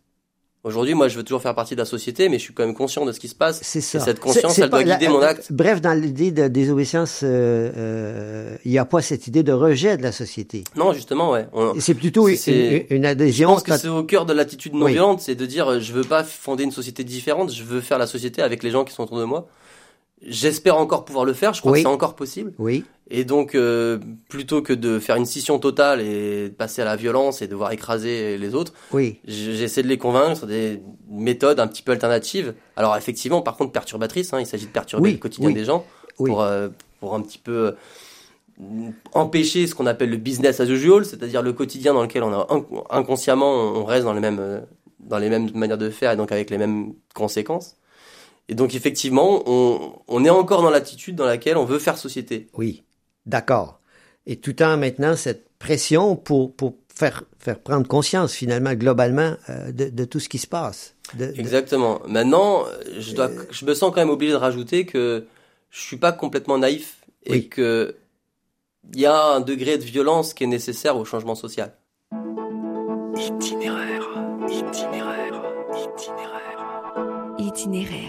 Aujourd'hui, 0.69 0.93
moi, 0.93 1.09
je 1.09 1.17
veux 1.17 1.23
toujours 1.23 1.41
faire 1.41 1.55
partie 1.55 1.75
de 1.75 1.81
la 1.81 1.87
société, 1.87 2.29
mais 2.29 2.39
je 2.39 2.43
suis 2.43 2.53
quand 2.53 2.63
même 2.63 2.75
conscient 2.75 3.07
de 3.07 3.13
ce 3.13 3.19
qui 3.19 3.29
se 3.29 3.35
passe. 3.35 3.61
C'est 3.63 3.81
ça. 3.81 3.97
Et 3.97 4.01
cette 4.03 4.21
conscience, 4.21 4.53
c 4.53 4.61
est, 4.61 4.61
c 4.61 4.61
est 4.61 4.65
elle 4.65 4.71
doit 4.71 4.85
guider 4.85 5.07
la, 5.07 5.11
mon 5.11 5.23
acte. 5.23 5.51
Bref, 5.51 5.81
dans 5.81 5.99
l'idée 5.99 6.31
de 6.31 6.47
désobéissance, 6.47 7.23
euh, 7.23 7.73
euh, 7.75 8.57
il 8.67 8.71
n'y 8.73 8.79
a 8.79 8.85
pas 8.85 9.01
cette 9.01 9.27
idée 9.27 9.43
de 9.43 9.53
rejet 9.53 9.97
de 9.97 10.03
la 10.03 10.13
société. 10.13 10.65
Non, 10.77 10.93
justement, 10.93 11.31
ouais. 11.31 11.47
C'est 11.79 11.95
plutôt 11.95 12.29
une, 12.29 12.37
une, 12.91 13.07
adhésion. 13.07 13.49
Je 13.49 13.55
pense 13.55 13.63
que 13.63 13.79
c'est 13.79 13.89
au 13.89 14.05
cœur 14.05 14.27
de 14.27 14.35
l'attitude 14.35 14.75
non 14.75 14.85
oui. 14.85 14.93
violente, 14.93 15.23
c'est 15.23 15.35
de 15.35 15.47
dire, 15.47 15.81
je 15.81 15.93
veux 15.95 16.05
pas 16.05 16.23
fonder 16.23 16.65
une 16.65 16.71
société 16.71 17.03
différente, 17.03 17.51
je 17.51 17.63
veux 17.63 17.81
faire 17.81 17.97
la 17.97 18.07
société 18.07 18.43
avec 18.43 18.63
les 18.63 18.71
gens 18.71 18.85
qui 18.85 18.93
sont 18.93 19.05
autour 19.05 19.19
de 19.19 19.25
moi. 19.25 19.49
J'espère 20.27 20.77
encore 20.77 21.05
pouvoir 21.05 21.25
le 21.25 21.33
faire, 21.33 21.55
je 21.55 21.61
crois 21.61 21.73
oui. 21.73 21.79
que 21.79 21.83
c'est 21.83 21.95
encore 21.95 22.17
possible. 22.17 22.53
Oui. 22.59 22.85
Et 23.11 23.25
donc, 23.25 23.55
euh, 23.55 23.99
plutôt 24.29 24.63
que 24.63 24.73
de 24.73 24.99
faire 24.99 25.17
une 25.17 25.27
scission 25.27 25.59
totale 25.59 26.01
et 26.01 26.49
de 26.49 26.55
passer 26.55 26.83
à 26.83 26.85
la 26.85 26.97
violence 26.97 27.41
et 27.41 27.47
de 27.47 27.53
devoir 27.53 27.73
écraser 27.73 28.37
les 28.37 28.55
autres, 28.55 28.73
oui. 28.93 29.21
j'essaie 29.25 29.83
de 29.83 29.89
les 29.89 29.97
convaincre 29.97 30.39
sur 30.39 30.47
des 30.47 30.83
méthodes 31.09 31.61
un 31.61 31.67
petit 31.69 31.83
peu 31.83 31.93
alternatives. 31.93 32.55
Alors, 32.77 32.97
effectivement, 32.97 33.41
par 33.41 33.57
contre, 33.57 33.73
perturbatrices. 33.73 34.33
Hein, 34.33 34.41
il 34.41 34.47
s'agit 34.47 34.67
de 34.67 34.73
perturber 34.73 35.05
oui. 35.05 35.13
le 35.13 35.19
quotidien 35.19 35.49
oui. 35.49 35.55
des 35.55 35.65
gens 35.65 35.87
pour, 36.17 36.43
euh, 36.43 36.69
pour 37.01 37.15
un 37.15 37.23
petit 37.23 37.39
peu 37.39 37.75
euh, 38.61 38.91
empêcher 39.13 39.67
ce 39.67 39.75
qu'on 39.75 39.87
appelle 39.87 40.11
le 40.11 40.17
business 40.17 40.61
as 40.61 40.69
usual, 40.69 41.05
c'est-à-dire 41.05 41.43
le 41.43 41.53
quotidien 41.53 41.95
dans 41.95 42.03
lequel 42.03 42.23
on 42.23 42.33
a 42.33 42.47
inconsciemment 42.91 43.53
on 43.53 43.85
reste 43.85 44.05
dans 44.05 44.13
les 44.13 44.21
mêmes 44.21 44.41
euh, 44.41 44.61
dans 45.01 45.19
les 45.19 45.31
mêmes 45.31 45.51
manières 45.55 45.79
de 45.79 45.91
faire 45.91 46.13
et 46.13 46.17
donc 46.17 46.33
avec 46.33 46.51
les 46.51 46.59
mêmes 46.59 46.93
conséquences. 47.15 47.77
Et 48.49 48.55
donc 48.55 48.75
effectivement, 48.75 49.43
on, 49.47 49.93
on 50.09 50.25
est 50.25 50.31
encore 50.31 50.63
dans 50.63 50.71
l'attitude 50.71 51.17
dans 51.17 51.27
laquelle 51.27 51.57
on 51.57 51.65
veut 51.65 51.79
faire 51.79 51.99
société. 51.99 52.49
Oui, 52.55 52.83
d'accord. 53.27 53.81
Et 54.27 54.37
tout 54.37 54.63
en 54.63 54.77
maintenant 54.77 55.17
cette 55.17 55.49
pression 55.59 56.17
pour, 56.17 56.55
pour 56.55 56.75
faire, 56.95 57.25
faire 57.39 57.59
prendre 57.61 57.87
conscience 57.87 58.33
finalement 58.33 58.75
globalement 58.75 59.35
euh, 59.49 59.73
de, 59.73 59.89
de, 59.91 60.05
tout 60.05 60.21
ce 60.21 60.29
qui 60.29 60.39
se 60.39 60.47
passe. 60.47 60.95
De, 61.15 61.33
Exactement. 61.39 62.01
Maintenant, 62.07 62.65
je, 62.99 63.15
dois, 63.15 63.31
je 63.51 63.65
me 63.65 63.75
sens 63.75 63.91
quand 63.91 64.01
même 64.01 64.11
obligé 64.11 64.33
de 64.33 64.37
rajouter 64.39 64.87
que 64.87 65.25
je 65.71 65.81
suis 65.81 65.97
pas 65.97 66.13
complètement 66.13 66.59
naïf 66.59 66.99
et 67.25 67.33
Oui. 67.33 67.49
que 67.49 67.97
il 68.95 69.01
y 69.01 69.07
a 69.07 69.23
un 69.35 69.41
degré 69.41 69.77
de 69.77 69.83
violence 69.85 70.33
qui 70.33 70.45
est 70.45 70.47
nécessaire 70.47 70.97
au 70.97 71.05
changement 71.05 71.35
social. 71.35 71.75
Itinéraire, 73.17 74.09
itinéraire, 74.49 75.43
itinéraire. 75.99 77.35
Itinéraire 77.39 78.08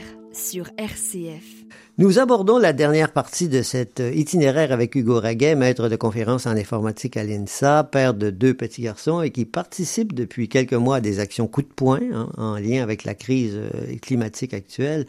Nous 1.98 2.18
abordons 2.18 2.58
la 2.58 2.74
dernière 2.74 3.12
partie 3.12 3.50
de 3.50 3.62
cet 3.62 4.00
euh, 4.00 4.12
itinéraire 4.14 4.72
avec 4.72 4.96
Hugo 4.96 5.20
Raguet, 5.20 5.56
maître 5.56 5.90
de 5.90 5.96
conférence 5.96 6.46
en 6.46 6.52
informatique 6.52 7.18
à 7.18 7.24
l'INSA, 7.24 7.84
père 7.84 8.14
de 8.14 8.30
deux 8.30 8.54
petits 8.54 8.82
garçons 8.82 9.22
et 9.22 9.32
qui 9.32 9.46
participe 9.46 10.14
depuis 10.14 10.48
quelques 10.48 10.74
mois 10.74 10.98
à 10.98 11.02
des 11.02 11.20
actions 11.20 11.48
coup 11.48 11.62
de 11.62 11.68
poing 11.68 12.00
hein, 12.14 12.30
en 12.38 12.56
lien 12.56 12.82
avec 12.82 13.04
la 13.04 13.16
crise 13.16 13.56
euh, 13.56 13.98
climatique 14.02 14.54
actuelle. 14.54 15.06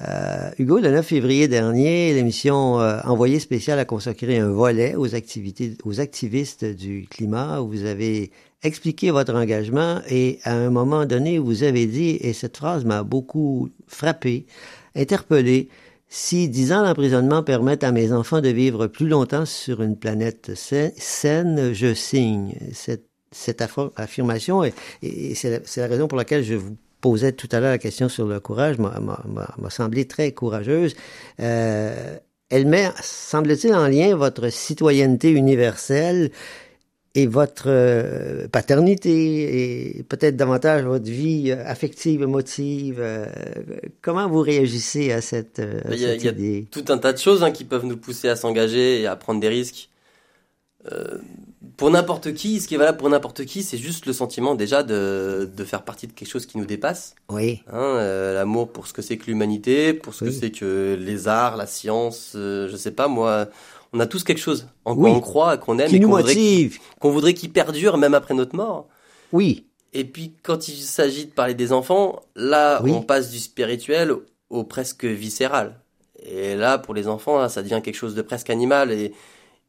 Euh, 0.00 0.50
Hugo, 0.58 0.78
le 0.78 0.90
9 0.90 1.06
février 1.06 1.48
dernier, 1.48 2.14
l'émission 2.14 2.80
euh, 2.80 2.98
Envoyé 3.04 3.38
spécial 3.38 3.78
a 3.78 3.84
consacré 3.84 4.38
un 4.38 4.50
volet 4.50 4.94
aux 4.94 5.14
activités, 5.14 5.76
aux 5.84 6.00
activistes 6.00 6.64
du 6.64 7.06
climat. 7.10 7.60
Où 7.60 7.68
vous 7.68 7.84
avez 7.84 8.30
expliqué 8.62 9.10
votre 9.10 9.34
engagement 9.34 10.00
et 10.08 10.38
à 10.44 10.54
un 10.54 10.70
moment 10.70 11.04
donné, 11.04 11.38
vous 11.38 11.62
avez 11.62 11.86
dit, 11.86 12.16
et 12.20 12.32
cette 12.32 12.56
phrase 12.56 12.84
m'a 12.84 13.02
beaucoup 13.02 13.68
frappé, 13.86 14.46
interpellé, 14.94 15.68
si 16.08 16.48
dix 16.48 16.72
ans 16.72 16.84
d'emprisonnement 16.84 17.42
permettent 17.42 17.84
à 17.84 17.92
mes 17.92 18.12
enfants 18.12 18.42
de 18.42 18.50
vivre 18.50 18.86
plus 18.86 19.08
longtemps 19.08 19.46
sur 19.46 19.82
une 19.82 19.96
planète 19.96 20.52
saine, 20.54 21.72
je 21.72 21.94
signe. 21.94 22.54
Cette, 22.74 23.06
cette 23.30 23.62
affir- 23.62 23.92
affirmation, 23.96 24.62
et, 24.62 24.74
c'est 25.34 25.62
la, 25.76 25.86
raison 25.86 26.08
pour 26.08 26.18
laquelle 26.18 26.44
je 26.44 26.54
vous 26.54 26.76
posais 27.00 27.32
tout 27.32 27.48
à 27.50 27.60
l'heure 27.60 27.70
la 27.70 27.78
question 27.78 28.10
sur 28.10 28.26
le 28.26 28.40
courage, 28.40 28.76
m'a 28.78 29.70
semblé 29.70 30.06
très 30.06 30.32
courageuse. 30.32 30.94
Euh, 31.40 32.18
elle 32.50 32.66
met, 32.66 32.90
semble-t-il, 33.00 33.74
en 33.74 33.88
lien 33.88 34.14
votre 34.14 34.50
citoyenneté 34.50 35.30
universelle 35.30 36.30
et 37.14 37.26
votre 37.26 37.64
euh, 37.68 38.48
paternité 38.48 39.98
et 39.98 40.02
peut-être 40.04 40.36
davantage 40.36 40.82
votre 40.84 41.04
vie 41.10 41.50
euh, 41.50 41.62
affective, 41.66 42.22
émotive. 42.22 42.96
euh, 43.00 43.26
comment 44.00 44.28
vous 44.28 44.40
réagissez 44.40 45.12
à 45.12 45.20
cette, 45.20 45.58
à 45.60 45.92
Il 45.94 46.00
y 46.00 46.04
a- 46.06 46.08
cette 46.08 46.22
il 46.22 46.24
y 46.24 46.28
a 46.28 46.32
idée? 46.32 46.66
tout 46.70 46.84
un 46.88 46.98
tas 46.98 47.12
de 47.12 47.18
choses 47.18 47.42
hein, 47.42 47.50
qui 47.50 47.64
peuvent 47.64 47.84
nous 47.84 47.98
pousser 47.98 48.28
à 48.28 48.36
s'engager 48.36 49.00
et 49.02 49.06
à 49.06 49.16
prendre 49.16 49.40
des 49.40 49.48
risques. 49.48 49.90
Euh, 50.90 51.18
pour 51.76 51.90
n'importe 51.90 52.34
qui, 52.34 52.60
ce 52.60 52.66
qui 52.66 52.74
est 52.74 52.78
valable 52.78 52.98
pour 52.98 53.08
n'importe 53.08 53.44
qui, 53.44 53.62
c'est 53.62 53.78
juste 53.78 54.06
le 54.06 54.12
sentiment 54.12 54.54
déjà 54.56 54.82
de, 54.82 55.48
de 55.56 55.64
faire 55.64 55.82
partie 55.84 56.06
de 56.08 56.12
quelque 56.12 56.28
chose 56.28 56.44
qui 56.46 56.58
nous 56.58 56.64
dépasse. 56.64 57.14
Oui, 57.28 57.62
Hein, 57.72 57.78
euh, 57.80 58.34
L'amour 58.34 58.72
pour 58.72 58.86
ce 58.88 58.92
que 58.92 59.00
c'est 59.02 59.16
que 59.16 59.26
l'humanité, 59.26 59.92
pour 59.94 60.12
ce 60.12 60.24
Oui. 60.24 60.30
que 60.30 60.36
c'est 60.36 60.50
que 60.50 60.96
les 61.00 61.28
arts, 61.28 61.56
la 61.56 61.66
science, 61.66 62.32
euh, 62.34 62.68
je 62.68 62.76
sais 62.76 62.90
pas 62.90 63.06
moi. 63.08 63.46
On 63.92 64.00
a 64.00 64.06
tous 64.06 64.24
quelque 64.24 64.38
chose 64.40 64.66
en 64.84 64.94
quoi 64.96 65.10
Oui. 65.10 65.14
on 65.16 65.20
croit, 65.20 65.56
qu'on 65.56 65.78
aime 65.78 65.88
qui 65.88 65.96
et 65.96 66.00
qu'on 66.00 66.16
voudrait, 66.16 66.70
qu'on 66.98 67.10
voudrait 67.10 67.34
qu'il 67.34 67.52
perdure 67.52 67.96
même 67.96 68.14
après 68.14 68.34
notre 68.34 68.56
mort. 68.56 68.88
Oui, 69.32 69.66
Et 69.92 70.04
puis 70.04 70.34
quand 70.42 70.66
il 70.68 70.76
s'agit 70.76 71.26
de 71.26 71.30
parler 71.32 71.54
des 71.54 71.72
enfants, 71.72 72.20
là 72.34 72.80
Oui. 72.82 72.90
on 72.92 73.02
passe 73.02 73.30
du 73.30 73.38
spirituel 73.38 74.12
au 74.50 74.64
presque 74.64 75.04
viscéral. 75.04 75.78
Et 76.24 76.54
là 76.56 76.78
pour 76.78 76.94
les 76.94 77.06
enfants, 77.08 77.38
là, 77.38 77.48
ça 77.48 77.62
devient 77.62 77.80
quelque 77.84 77.94
chose 77.96 78.14
de 78.14 78.22
presque 78.22 78.50
animal. 78.50 78.90
Et 78.92 79.12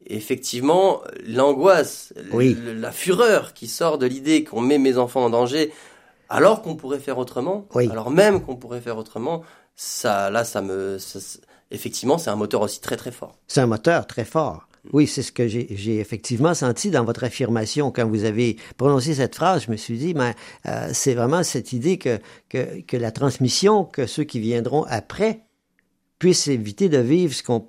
effectivement, 0.06 1.00
l'angoisse, 1.26 2.12
Oui. 2.32 2.56
la 2.76 2.92
fureur 2.92 3.54
qui 3.54 3.68
sort 3.68 3.98
de 3.98 4.06
l'idée 4.06 4.44
qu'on 4.44 4.60
met 4.60 4.78
mes 4.78 4.96
enfants 4.98 5.24
en 5.24 5.30
danger, 5.30 5.72
alors 6.28 6.62
qu'on 6.62 6.74
pourrait 6.76 6.98
faire 6.98 7.18
autrement, 7.18 7.66
Oui. 7.74 7.88
alors 7.90 8.10
même 8.10 8.42
qu'on 8.42 8.56
pourrait 8.56 8.80
faire 8.80 8.98
autrement, 8.98 9.42
ça, 9.76 10.30
là, 10.30 10.44
ça 10.44 10.62
me, 10.62 10.98
ça- 10.98 11.18
effectivement, 11.70 12.18
c'est 12.18 12.30
un 12.30 12.36
moteur 12.36 12.62
aussi 12.62 12.80
très 12.80 12.96
très 12.96 13.10
fort. 13.12 13.36
c'est 13.48 13.60
un 13.60 13.66
moteur 13.66 14.06
très 14.06 14.24
fort. 14.24 14.68
Oui, 14.92 15.06
c'est 15.06 15.22
ce 15.22 15.32
que 15.32 15.48
j'ai 15.48 15.66
j'ai 15.70 15.98
effectivement 15.98 16.52
senti 16.52 16.90
dans 16.90 17.04
votre 17.06 17.24
affirmation 17.24 17.90
quand 17.90 18.06
vous 18.06 18.24
avez 18.24 18.56
prononcé 18.76 19.14
cette 19.14 19.34
phrase. 19.34 19.64
Je 19.64 19.70
me 19.70 19.76
suis 19.78 19.96
dit, 19.96 20.12
mais 20.12 20.34
euh, 20.66 20.90
c'est 20.92 21.14
vraiment 21.14 21.42
cette 21.42 21.72
idée 21.72 21.96
que, 21.96 22.18
que 22.50 22.82
que 22.82 22.98
la 22.98 23.10
transmission, 23.10 23.84
que 23.86 24.06
ceux 24.06 24.24
qui 24.24 24.40
viendront 24.40 24.84
après 24.86 25.40
puissent 26.18 26.48
éviter 26.48 26.90
de 26.90 26.98
vivre 26.98 27.32
ce 27.32 27.42
qu'on 27.42 27.60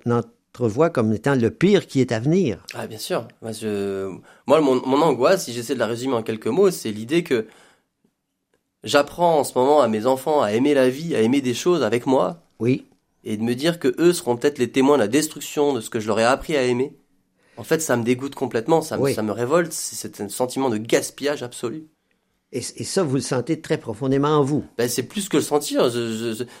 entrevoit 0.56 0.88
comme 0.88 1.12
étant 1.12 1.34
le 1.34 1.50
pire 1.50 1.86
qui 1.86 2.00
est 2.00 2.12
à 2.12 2.18
venir. 2.18 2.64
Ah, 2.74 2.86
bien 2.86 2.98
sûr. 2.98 3.28
Moi, 3.42 3.52
je... 3.52 4.10
Moi 4.46 4.60
mon, 4.62 4.80
mon 4.86 5.02
angoisse, 5.02 5.44
si 5.44 5.52
j'essaie 5.52 5.74
de 5.74 5.78
la 5.78 5.86
résumer 5.86 6.14
en 6.14 6.22
quelques 6.22 6.46
mots, 6.46 6.70
c'est 6.70 6.90
l'idée 6.92 7.22
que 7.22 7.46
j'apprends 8.82 9.40
en 9.40 9.44
ce 9.44 9.56
moment 9.58 9.82
à 9.82 9.88
mes 9.88 10.06
enfants 10.06 10.40
à 10.40 10.52
aimer 10.52 10.72
la 10.72 10.88
vie, 10.88 11.14
à 11.14 11.20
aimer 11.20 11.42
des 11.42 11.52
choses 11.52 11.82
avec 11.82 12.06
moi, 12.06 12.42
Oui, 12.58 12.86
et 13.24 13.36
de 13.36 13.42
me 13.42 13.54
dire 13.54 13.78
que 13.78 13.94
eux 13.98 14.12
seront 14.14 14.36
peut-être 14.36 14.58
les 14.58 14.70
témoins 14.70 14.96
de 14.96 15.02
la 15.02 15.08
destruction 15.08 15.74
de 15.74 15.80
ce 15.82 15.90
que 15.90 16.00
je 16.00 16.06
leur 16.06 16.20
ai 16.20 16.24
appris 16.24 16.56
à 16.56 16.62
aimer. 16.62 16.96
En 17.58 17.64
fait, 17.64 17.80
ça 17.80 17.96
me 17.96 18.04
dégoûte 18.04 18.34
complètement, 18.34 18.80
ça 18.80 18.96
me, 18.96 19.02
Oui. 19.02 19.14
ça 19.14 19.22
me 19.22 19.32
révolte, 19.32 19.72
c'est 19.72 19.96
c'est 19.96 20.22
un 20.22 20.28
sentiment 20.28 20.70
de 20.70 20.78
gaspillage 20.78 21.42
absolu. 21.42 21.86
Et, 22.52 22.58
et 22.58 22.84
ça, 22.84 23.02
vous 23.02 23.16
le 23.16 23.20
sentez 23.20 23.60
très 23.60 23.76
profondément 23.78 24.28
en 24.38 24.42
vous. 24.44 24.64
Ben, 24.78 24.88
c'est 24.88 25.02
plus 25.02 25.28
que 25.28 25.36
le 25.36 25.42
sentir, 25.42 25.90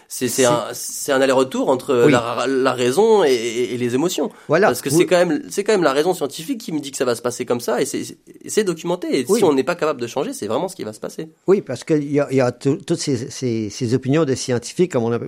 c'est 0.08 0.44
un, 0.44 1.20
aller-retour 1.20 1.68
entre 1.68 2.04
Oui. 2.06 2.12
la, 2.12 2.46
la 2.48 2.72
raison 2.72 3.22
et, 3.24 3.76
les 3.76 3.94
émotions. 3.94 4.30
Voilà. 4.48 4.66
Parce 4.68 4.82
que 4.82 4.88
Vous- 4.88 4.98
c'est 4.98 5.06
quand 5.06 5.24
même 5.24 5.42
c'est 5.48 5.64
quand 5.64 5.72
même 5.72 5.82
la 5.84 5.92
raison 5.92 6.14
scientifique 6.14 6.60
qui 6.60 6.72
me 6.72 6.80
dit 6.80 6.90
que 6.90 6.96
ça 6.96 7.04
va 7.04 7.14
se 7.14 7.22
passer 7.22 7.44
comme 7.46 7.60
ça 7.60 7.80
et 7.80 7.86
c'est 7.86 8.64
documenté. 8.64 9.20
Et 9.20 9.24
Oui. 9.28 9.38
si 9.38 9.44
on 9.44 9.52
n'est 9.52 9.64
pas 9.64 9.74
capable 9.76 10.00
de 10.00 10.06
changer, 10.06 10.32
c'est 10.32 10.46
vraiment 10.48 10.68
ce 10.68 10.76
qui 10.76 10.84
va 10.84 10.92
se 10.92 11.00
passer. 11.00 11.30
Oui, 11.46 11.60
parce 11.62 11.84
qu'il 11.84 12.10
y 12.10 12.20
a, 12.20 12.32
y 12.32 12.40
a 12.40 12.52
tout- 12.52 12.78
toutes 12.86 12.98
ces, 13.00 13.30
ces, 13.30 13.70
ces 13.70 13.94
opinions 13.94 14.24
de 14.24 14.34
scientifiques, 14.34 14.92
comme 14.92 15.04
on 15.04 15.12
a 15.12 15.18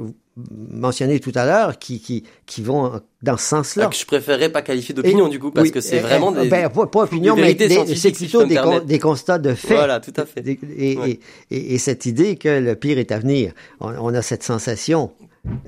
mentionné 0.70 1.20
tout 1.20 1.32
à 1.34 1.44
l'heure, 1.44 1.78
qui, 1.78 2.00
qui, 2.00 2.24
qui 2.46 2.62
vont 2.62 3.00
dans 3.22 3.36
ce 3.36 3.44
sens-là. 3.44 3.84
Ah, 3.86 3.90
que 3.90 3.96
je 3.96 4.06
préférerais 4.06 4.50
pas 4.50 4.62
qualifier 4.62 4.94
d'opinion 4.94 5.28
du 5.28 5.38
coup 5.38 5.50
parce 5.50 5.66
oui, 5.66 5.72
que 5.72 5.80
c'est 5.80 5.98
vraiment 5.98 6.34
euh, 6.34 6.42
des 6.42 6.48
ben, 6.48 6.68
pas, 6.70 6.86
pas 6.86 7.02
opinion, 7.02 7.34
des 7.34 7.42
mais 7.42 7.94
c'est 7.96 8.12
plutôt 8.12 8.44
des, 8.44 8.54
con- 8.54 8.62
permettre. 8.62 8.86
des 8.86 8.98
constats 8.98 9.38
de 9.38 9.54
fait. 9.54 9.74
Voilà, 9.74 10.00
tout 10.00 10.12
à 10.16 10.24
fait. 10.26 10.40
Des- 10.42 10.58
Et, 10.76 10.96
Ouais. 10.96 11.10
et, 11.50 11.56
et, 11.56 11.74
et 11.74 11.78
cette 11.78 12.06
idée 12.06 12.36
que 12.36 12.48
le 12.60 12.74
pire 12.76 12.98
est 12.98 13.10
à 13.12 13.18
venir. 13.18 13.52
On, 13.80 13.92
on 13.98 14.14
a 14.14 14.22
cette 14.22 14.42
sensation. 14.44 15.10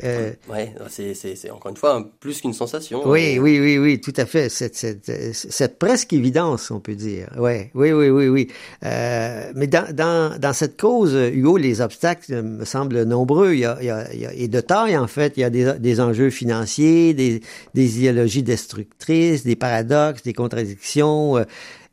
Euh, 0.05 0.33
Ouais, 0.49 0.75
c'est 0.89 1.51
encore 1.51 1.71
une 1.71 1.77
fois 1.77 1.95
un- 1.97 2.03
plus 2.21 2.41
qu'une 2.41 2.53
sensation. 2.53 3.03
oui, 3.07 3.37
Euh, 3.39 3.41
oui, 3.41 3.61
oui, 3.61 3.79
oui, 3.79 4.01
tout 4.01 4.13
à 4.17 4.27
fait. 4.27 4.49
Cette, 4.49 4.75
cette, 4.77 5.11
cette 5.35 5.79
presque 5.79 6.13
évidence, 6.13 6.71
on 6.71 6.81
peut 6.81 6.95
dire. 6.95 7.29
Ouais, 7.39 7.71
oui, 7.75 7.93
oui, 7.93 8.09
oui, 8.11 8.29
oui. 8.29 8.49
Euh, 8.85 9.53
mais 9.55 9.67
dans, 9.67 9.95
dans, 9.95 10.39
dans 10.39 10.53
cette 10.53 10.79
cause, 10.81 11.15
Hugo, 11.15 11.57
les 11.57 11.81
obstacles 11.81 12.43
me 12.43 12.65
semblent 12.65 13.03
nombreux. 13.05 13.53
Il 13.55 13.61
y 13.61 13.65
a, 13.65 13.79
il 14.13 14.21
y 14.21 14.43
et 14.45 14.49
de 14.49 14.61
taille, 14.61 14.97
en 14.97 15.07
fait. 15.07 15.35
Il 15.37 15.41
y 15.41 15.45
a 15.45 15.51
des, 15.51 15.75
des 15.79 16.01
enjeux 16.01 16.31
financiers, 16.31 17.15
des, 17.15 17.41
des 17.75 17.99
idéologies 17.99 18.43
destructrices, 18.43 19.45
des 19.45 19.57
paradoxes, 19.57 20.23
des 20.23 20.33
contradictions. 20.33 21.37
euh, 21.39 21.45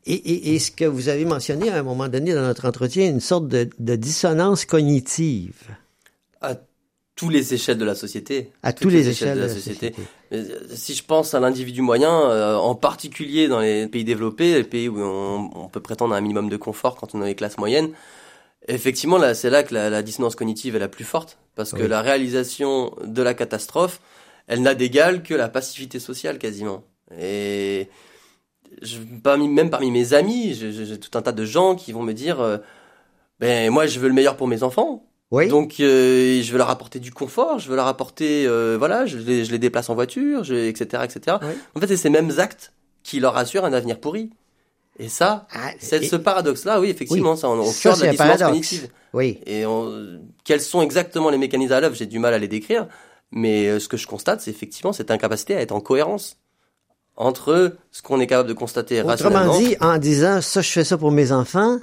et, 0.05 0.13
et, 0.13 0.55
et 0.55 0.59
ce 0.59 0.71
que 0.71 0.85
vous 0.85 1.09
avez 1.09 1.25
mentionné 1.25 1.69
à 1.69 1.77
un 1.79 1.83
moment 1.83 2.07
donné 2.07 2.33
dans 2.33 2.41
notre 2.41 2.65
entretien, 2.67 3.09
une 3.09 3.19
sorte 3.19 3.47
de, 3.49 3.69
de 3.77 3.95
dissonance 3.97 4.63
cognitive 4.65 5.55
tous 7.17 7.29
les 7.29 7.53
échelles 7.53 7.77
de 7.77 7.83
la 7.83 7.95
société. 7.95 8.51
à 8.63 8.71
tous 8.71 8.87
les 8.89 9.09
échelles 9.09 9.35
de 9.35 9.41
la 9.41 9.49
société. 9.49 9.93
Mais, 10.31 10.37
euh, 10.37 10.59
Si 10.73 10.93
je 10.93 11.03
pense 11.03 11.33
à 11.33 11.39
l'individu 11.41 11.81
moyen, 11.81 12.11
euh, 12.11 12.55
en 12.55 12.75
particulier 12.75 13.49
dans 13.49 13.59
les 13.59 13.87
pays 13.87 14.05
développés, 14.05 14.53
les 14.53 14.63
pays 14.63 14.87
où 14.87 15.01
on, 15.01 15.49
on 15.53 15.67
peut 15.67 15.81
prétendre 15.81 16.13
à 16.13 16.17
un 16.17 16.21
minimum 16.21 16.47
de 16.47 16.57
confort 16.57 16.95
quand 16.95 17.13
on 17.15 17.21
est 17.23 17.27
les 17.27 17.35
classes 17.35 17.57
moyennes, 17.57 17.89
effectivement, 18.67 19.17
là, 19.17 19.33
c'est 19.33 19.49
là 19.49 19.63
que 19.63 19.73
la, 19.73 19.89
la 19.89 20.01
dissonance 20.03 20.35
cognitive 20.35 20.75
est 20.75 20.79
la 20.79 20.87
plus 20.87 21.05
forte, 21.05 21.37
parce 21.55 21.71
que 21.73 21.83
la 21.83 22.01
réalisation 22.01 22.93
de 23.03 23.21
la 23.23 23.33
catastrophe, 23.33 23.99
elle 24.47 24.61
n'a 24.61 24.75
d'égal 24.75 25.23
que 25.23 25.33
la 25.33 25.49
passivité 25.49 25.99
sociale 25.99 26.37
quasiment. 26.37 26.83
Et 27.19 27.87
je, 28.81 28.97
parmi, 29.23 29.47
même 29.49 29.69
parmi 29.69 29.89
mes 29.91 30.13
amis, 30.13 30.53
j'ai 30.53 30.71
j'ai 30.85 30.99
tout 30.99 31.17
un 31.17 31.21
tas 31.21 31.31
de 31.31 31.45
gens 31.45 31.75
qui 31.75 31.91
vont 31.93 32.03
me 32.03 32.13
dire, 32.13 32.39
euh, 32.41 32.57
ben 33.39 33.71
moi, 33.71 33.87
je 33.87 33.99
veux 33.99 34.07
le 34.07 34.13
meilleur 34.13 34.35
pour 34.37 34.47
mes 34.47 34.61
enfants. 34.63 35.03
Oui, 35.31 35.49
Donc 35.49 35.79
euh, 35.81 36.41
je 36.41 36.51
veux 36.53 36.57
leur 36.57 36.69
apporter 36.69 36.99
du 36.99 37.11
confort, 37.11 37.59
je 37.59 37.69
veux 37.69 37.75
leur 37.75 37.87
apporter, 37.87 38.45
euh, 38.47 38.77
voilà, 38.79 39.05
je 39.05 39.17
les, 39.17 39.43
je 39.43 39.51
les 39.51 39.59
déplace 39.59 39.89
en 39.89 39.93
voiture, 39.95 40.45
je, 40.45 40.53
etc., 40.53 41.03
etc. 41.03 41.37
Oui. 41.41 41.49
En 41.75 41.79
fait, 41.81 41.87
c'est 41.87 41.97
ces 41.97 42.09
mêmes 42.09 42.31
actes 42.37 42.71
qui 43.03 43.19
leur 43.19 43.35
assurent 43.35 43.65
un 43.65 43.73
avenir 43.73 43.99
pourri. 43.99 44.29
Et 44.99 45.09
ça, 45.09 45.45
Ah, 45.53 45.71
c'est 45.79 46.01
ce 46.03 46.15
paradoxe-là, 46.15 46.79
oui, 46.79 46.89
effectivement, 46.89 47.35
ça, 47.35 47.49
on 47.49 47.63
Ça, 47.71 47.81
cœur 47.89 47.97
de 47.97 48.03
la 48.05 48.11
dissonance 48.11 48.41
cognitive. 48.41 48.87
oui. 49.13 49.39
Et 49.45 49.65
on- 49.65 50.21
quels 50.45 50.61
sont 50.61 50.81
exactement 50.81 51.29
les 51.29 51.37
mécanismes 51.37 51.73
à 51.73 51.81
l'œuvre? 51.81 51.93
J'ai 51.95 52.05
du 52.07 52.19
mal 52.19 52.33
à 52.33 52.37
les 52.39 52.47
décrire, 52.47 52.87
mais 53.31 53.67
euh, 53.67 53.79
ce 53.79 53.87
que 53.89 53.97
je 53.97 54.07
constate, 54.07 54.39
c'est 54.41 54.49
effectivement 54.51 54.93
cette 54.93 55.11
incapacité 55.11 55.55
à 55.55 55.61
être 55.61 55.73
en 55.73 55.81
cohérence 55.81 56.37
entre 57.15 57.75
ce 57.91 58.01
qu'on 58.01 58.19
est 58.19 58.27
capable 58.27 58.49
de 58.49 58.53
constater 58.53 59.01
Autrement 59.01 59.09
rationnellement. 59.39 59.57
dit, 59.59 59.75
en 59.81 59.97
disant 59.97 60.41
ça, 60.41 60.61
je 60.61 60.69
fais 60.71 60.83
ça 60.83 60.97
pour 60.97 61.11
mes 61.11 61.31
enfants, 61.31 61.79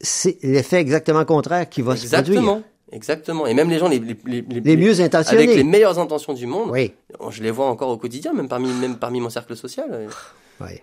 c'est 0.00 0.38
l'effet 0.42 0.76
exactement 0.80 1.24
contraire 1.24 1.68
qui 1.68 1.82
va 1.82 1.96
se 1.96 2.06
produire. 2.06 2.18
exactement, 2.38 2.62
exactement. 2.92 3.46
Et 3.46 3.54
même 3.54 3.70
les 3.70 3.78
gens 3.78 3.88
les, 3.88 3.98
les, 3.98 4.16
les, 4.26 4.60
les- 4.60 4.76
mieux 4.76 5.00
intentionnés. 5.00 5.44
avec 5.44 5.56
les 5.56 5.64
meilleures 5.64 5.98
intentions 5.98 6.32
du 6.32 6.46
monde, 6.46 6.70
Oui, 6.70 6.92
je 7.30 7.42
les 7.42 7.50
vois 7.50 7.66
encore 7.66 7.90
au 7.90 7.96
quotidien, 7.96 8.32
même 8.32 8.48
parmi, 8.48 8.72
même 8.72 8.96
parmi 8.98 9.20
mon 9.20 9.30
cercle 9.30 9.56
social. 9.56 10.08
oui. 10.60 10.80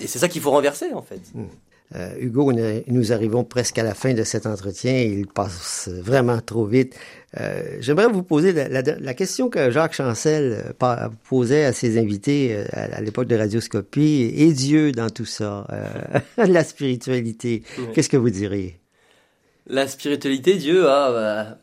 Et 0.00 0.06
c'est 0.06 0.18
ça 0.18 0.28
qu'il 0.28 0.42
faut 0.42 0.50
renverser, 0.50 0.92
en 0.92 1.02
fait. 1.02 1.20
Euh, 1.94 2.14
Hugo, 2.18 2.52
nous 2.52 3.12
arrivons 3.12 3.44
presque 3.44 3.78
à 3.78 3.84
la 3.84 3.94
fin 3.94 4.14
de 4.14 4.24
cet 4.24 4.46
entretien. 4.46 4.96
Il 4.96 5.26
passe 5.26 5.88
vraiment 5.88 6.40
trop 6.40 6.64
vite. 6.64 6.96
Euh, 7.40 7.76
J'aimerais 7.80 8.08
vous 8.08 8.22
poser 8.22 8.52
la, 8.52 8.82
la, 8.82 9.14
question 9.14 9.48
que 9.48 9.70
Jacques 9.70 9.94
Chancel 9.94 10.74
euh, 10.82 11.08
posait 11.28 11.64
à 11.64 11.72
ses 11.72 11.98
invités 11.98 12.64
à, 12.72 13.00
l'époque 13.00 13.26
de 13.26 13.36
Radioscopie. 13.36 14.32
Et 14.34 14.52
Dieu 14.52 14.92
dans 14.92 15.10
tout 15.10 15.24
ça? 15.24 15.66
Euh, 15.70 16.20
la 16.46 16.64
spiritualité. 16.64 17.62
Qu'est-ce 17.92 18.08
que 18.08 18.16
vous 18.16 18.30
diriez? 18.30 18.80
La 19.66 19.88
spiritualité, 19.88 20.56
Dieu, 20.56 20.88
ah, 20.88 21.10
bah, 21.12 21.58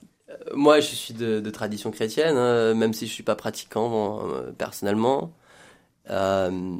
moi 0.53 0.79
je 0.79 0.95
suis 0.95 1.13
de, 1.13 1.39
de 1.39 1.49
tradition 1.49 1.91
chrétienne, 1.91 2.35
hein, 2.35 2.73
même 2.73 2.93
si 2.93 3.07
je 3.07 3.13
suis 3.13 3.23
pas 3.23 3.35
pratiquant 3.35 4.21
personnellement. 4.57 5.33
Euh, 6.09 6.75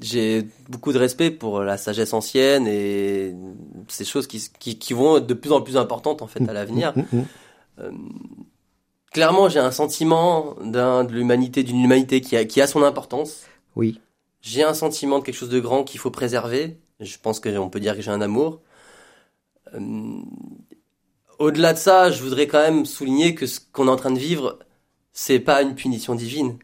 j'ai 0.00 0.46
beaucoup 0.68 0.92
de 0.92 0.98
respect 0.98 1.30
pour 1.30 1.60
la 1.60 1.76
sagesse 1.76 2.12
ancienne 2.12 2.66
et 2.68 3.34
ces 3.88 4.04
choses 4.04 4.26
qui, 4.26 4.40
qui, 4.58 4.78
qui 4.78 4.92
vont 4.92 5.16
être 5.16 5.26
de 5.26 5.34
plus 5.34 5.52
en 5.52 5.60
plus 5.60 5.76
importantes 5.76 6.22
en 6.22 6.28
fait 6.28 6.48
à 6.48 6.52
l'avenir. 6.52 6.92
Mm, 6.96 7.00
mm, 7.00 7.18
mm, 7.18 7.24
euh, 7.80 7.90
clairement, 9.10 9.48
j'ai 9.48 9.58
un 9.58 9.72
sentiment 9.72 10.54
d'un 10.62 11.04
de 11.04 11.12
l'humanité, 11.12 11.64
d'une 11.64 11.82
humanité 11.82 12.20
qui 12.20 12.36
a, 12.36 12.44
qui 12.44 12.60
a 12.60 12.66
son 12.66 12.82
importance. 12.84 13.44
Oui. 13.74 14.00
J'ai 14.40 14.62
un 14.62 14.74
sentiment 14.74 15.18
de 15.18 15.24
quelque 15.24 15.34
chose 15.34 15.48
de 15.48 15.60
grand 15.60 15.82
qu'il 15.82 15.98
faut 15.98 16.12
préserver. 16.12 16.78
Je 17.00 17.16
pense 17.20 17.40
que 17.40 17.48
on 17.58 17.68
peut 17.68 17.80
dire 17.80 17.96
que 17.96 18.02
j'ai 18.02 18.10
un 18.10 18.20
amour. 18.20 18.60
Euh, 19.74 20.20
au-delà 21.38 21.72
de 21.72 21.78
ça, 21.78 22.10
je 22.10 22.22
voudrais 22.22 22.46
quand 22.46 22.60
même 22.60 22.86
souligner 22.86 23.34
que 23.34 23.46
ce 23.46 23.60
qu'on 23.72 23.88
est 23.88 23.90
en 23.90 23.96
train 23.96 24.10
de 24.10 24.18
vivre, 24.18 24.58
c'est 25.12 25.40
pas 25.40 25.62
une 25.62 25.74
punition 25.74 26.14
divine 26.14 26.58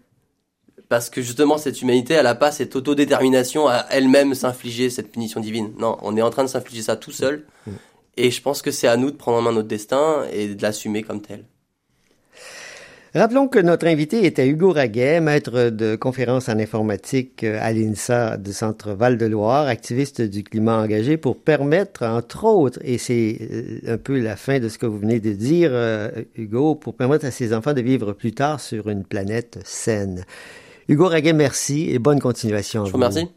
parce 0.88 1.11
que 1.11 1.23
justement 1.23 1.59
cette 1.59 1.81
humanité, 1.83 2.14
elle 2.14 2.27
a 2.27 2.35
pas 2.35 2.53
cette 2.53 2.77
autodétermination 2.77 3.69
à 3.69 3.87
elle-même 3.90 4.35
s'infliger 4.35 4.90
cette 4.90 5.11
punition 5.11 5.40
divine. 5.40 5.73
Non, 5.79 5.99
on 6.03 6.17
est 6.17 6.23
en 6.23 6.31
train 6.31 6.45
de 6.45 6.49
s'infliger 6.49 6.83
ça 6.83 6.97
tout 6.97 7.11
seul. 7.11 7.47
Mm. 7.67 7.73
Et 8.17 8.31
je 8.31 8.40
pense 8.40 8.62
que 8.62 8.71
c'est 8.71 8.87
à 8.87 8.97
nous 8.97 9.11
de 9.11 9.17
prendre 9.17 9.38
en 9.38 9.43
main 9.43 9.53
notre 9.53 9.69
destin 9.69 10.25
et 10.33 10.55
de 10.55 10.62
l'assumer 10.62 11.03
comme 11.03 11.21
tel. 11.21 11.45
Rappelons 13.16 13.46
que 13.46 13.61
notre 13.61 13.87
invité 13.87 14.27
était 14.27 14.48
Hugo 14.48 14.72
Raguet, 14.72 15.20
maître 15.20 15.70
de 15.70 15.94
conférences 15.94 16.48
en 16.48 16.59
informatique 16.59 17.44
à 17.44 17.72
l'INSA 17.72 18.37
du 18.38 18.53
Centre 18.53 18.90
Val-de-Loire, 18.90 19.68
activiste 19.68 20.20
du 20.20 20.42
climat 20.42 20.79
engagé 20.79 21.16
pour 21.16 21.38
permettre, 21.38 22.05
entre 22.05 22.42
autres, 22.42 22.81
et 22.83 22.98
c'est 22.98 23.38
euh, 23.40 23.94
un 23.94 23.98
peu 23.98 24.18
la 24.18 24.35
fin 24.35 24.59
de 24.59 24.68
ce 24.68 24.79
que 24.79 24.87
vous 24.87 24.98
venez 24.98 25.20
de 25.20 25.31
dire, 25.31 25.70
euh, 25.72 26.11
Hugo, 26.35 26.74
pour 26.74 26.96
permettre 26.96 27.24
à 27.24 27.31
ses 27.31 27.55
enfants 27.55 27.72
de 27.72 27.83
vivre 27.83 28.14
plus 28.14 28.33
tard 28.33 28.59
sur 28.59 28.88
une 28.88 29.05
planète 29.05 29.61
saine. 29.62 30.24
Hugo 30.88 31.07
Raguet, 31.07 31.35
merci 31.35 31.90
et 31.90 32.00
bonne 32.00 32.18
continuation. 32.18 32.85
Je 32.85 32.90
vous 32.90 32.96
remercie. 32.96 33.29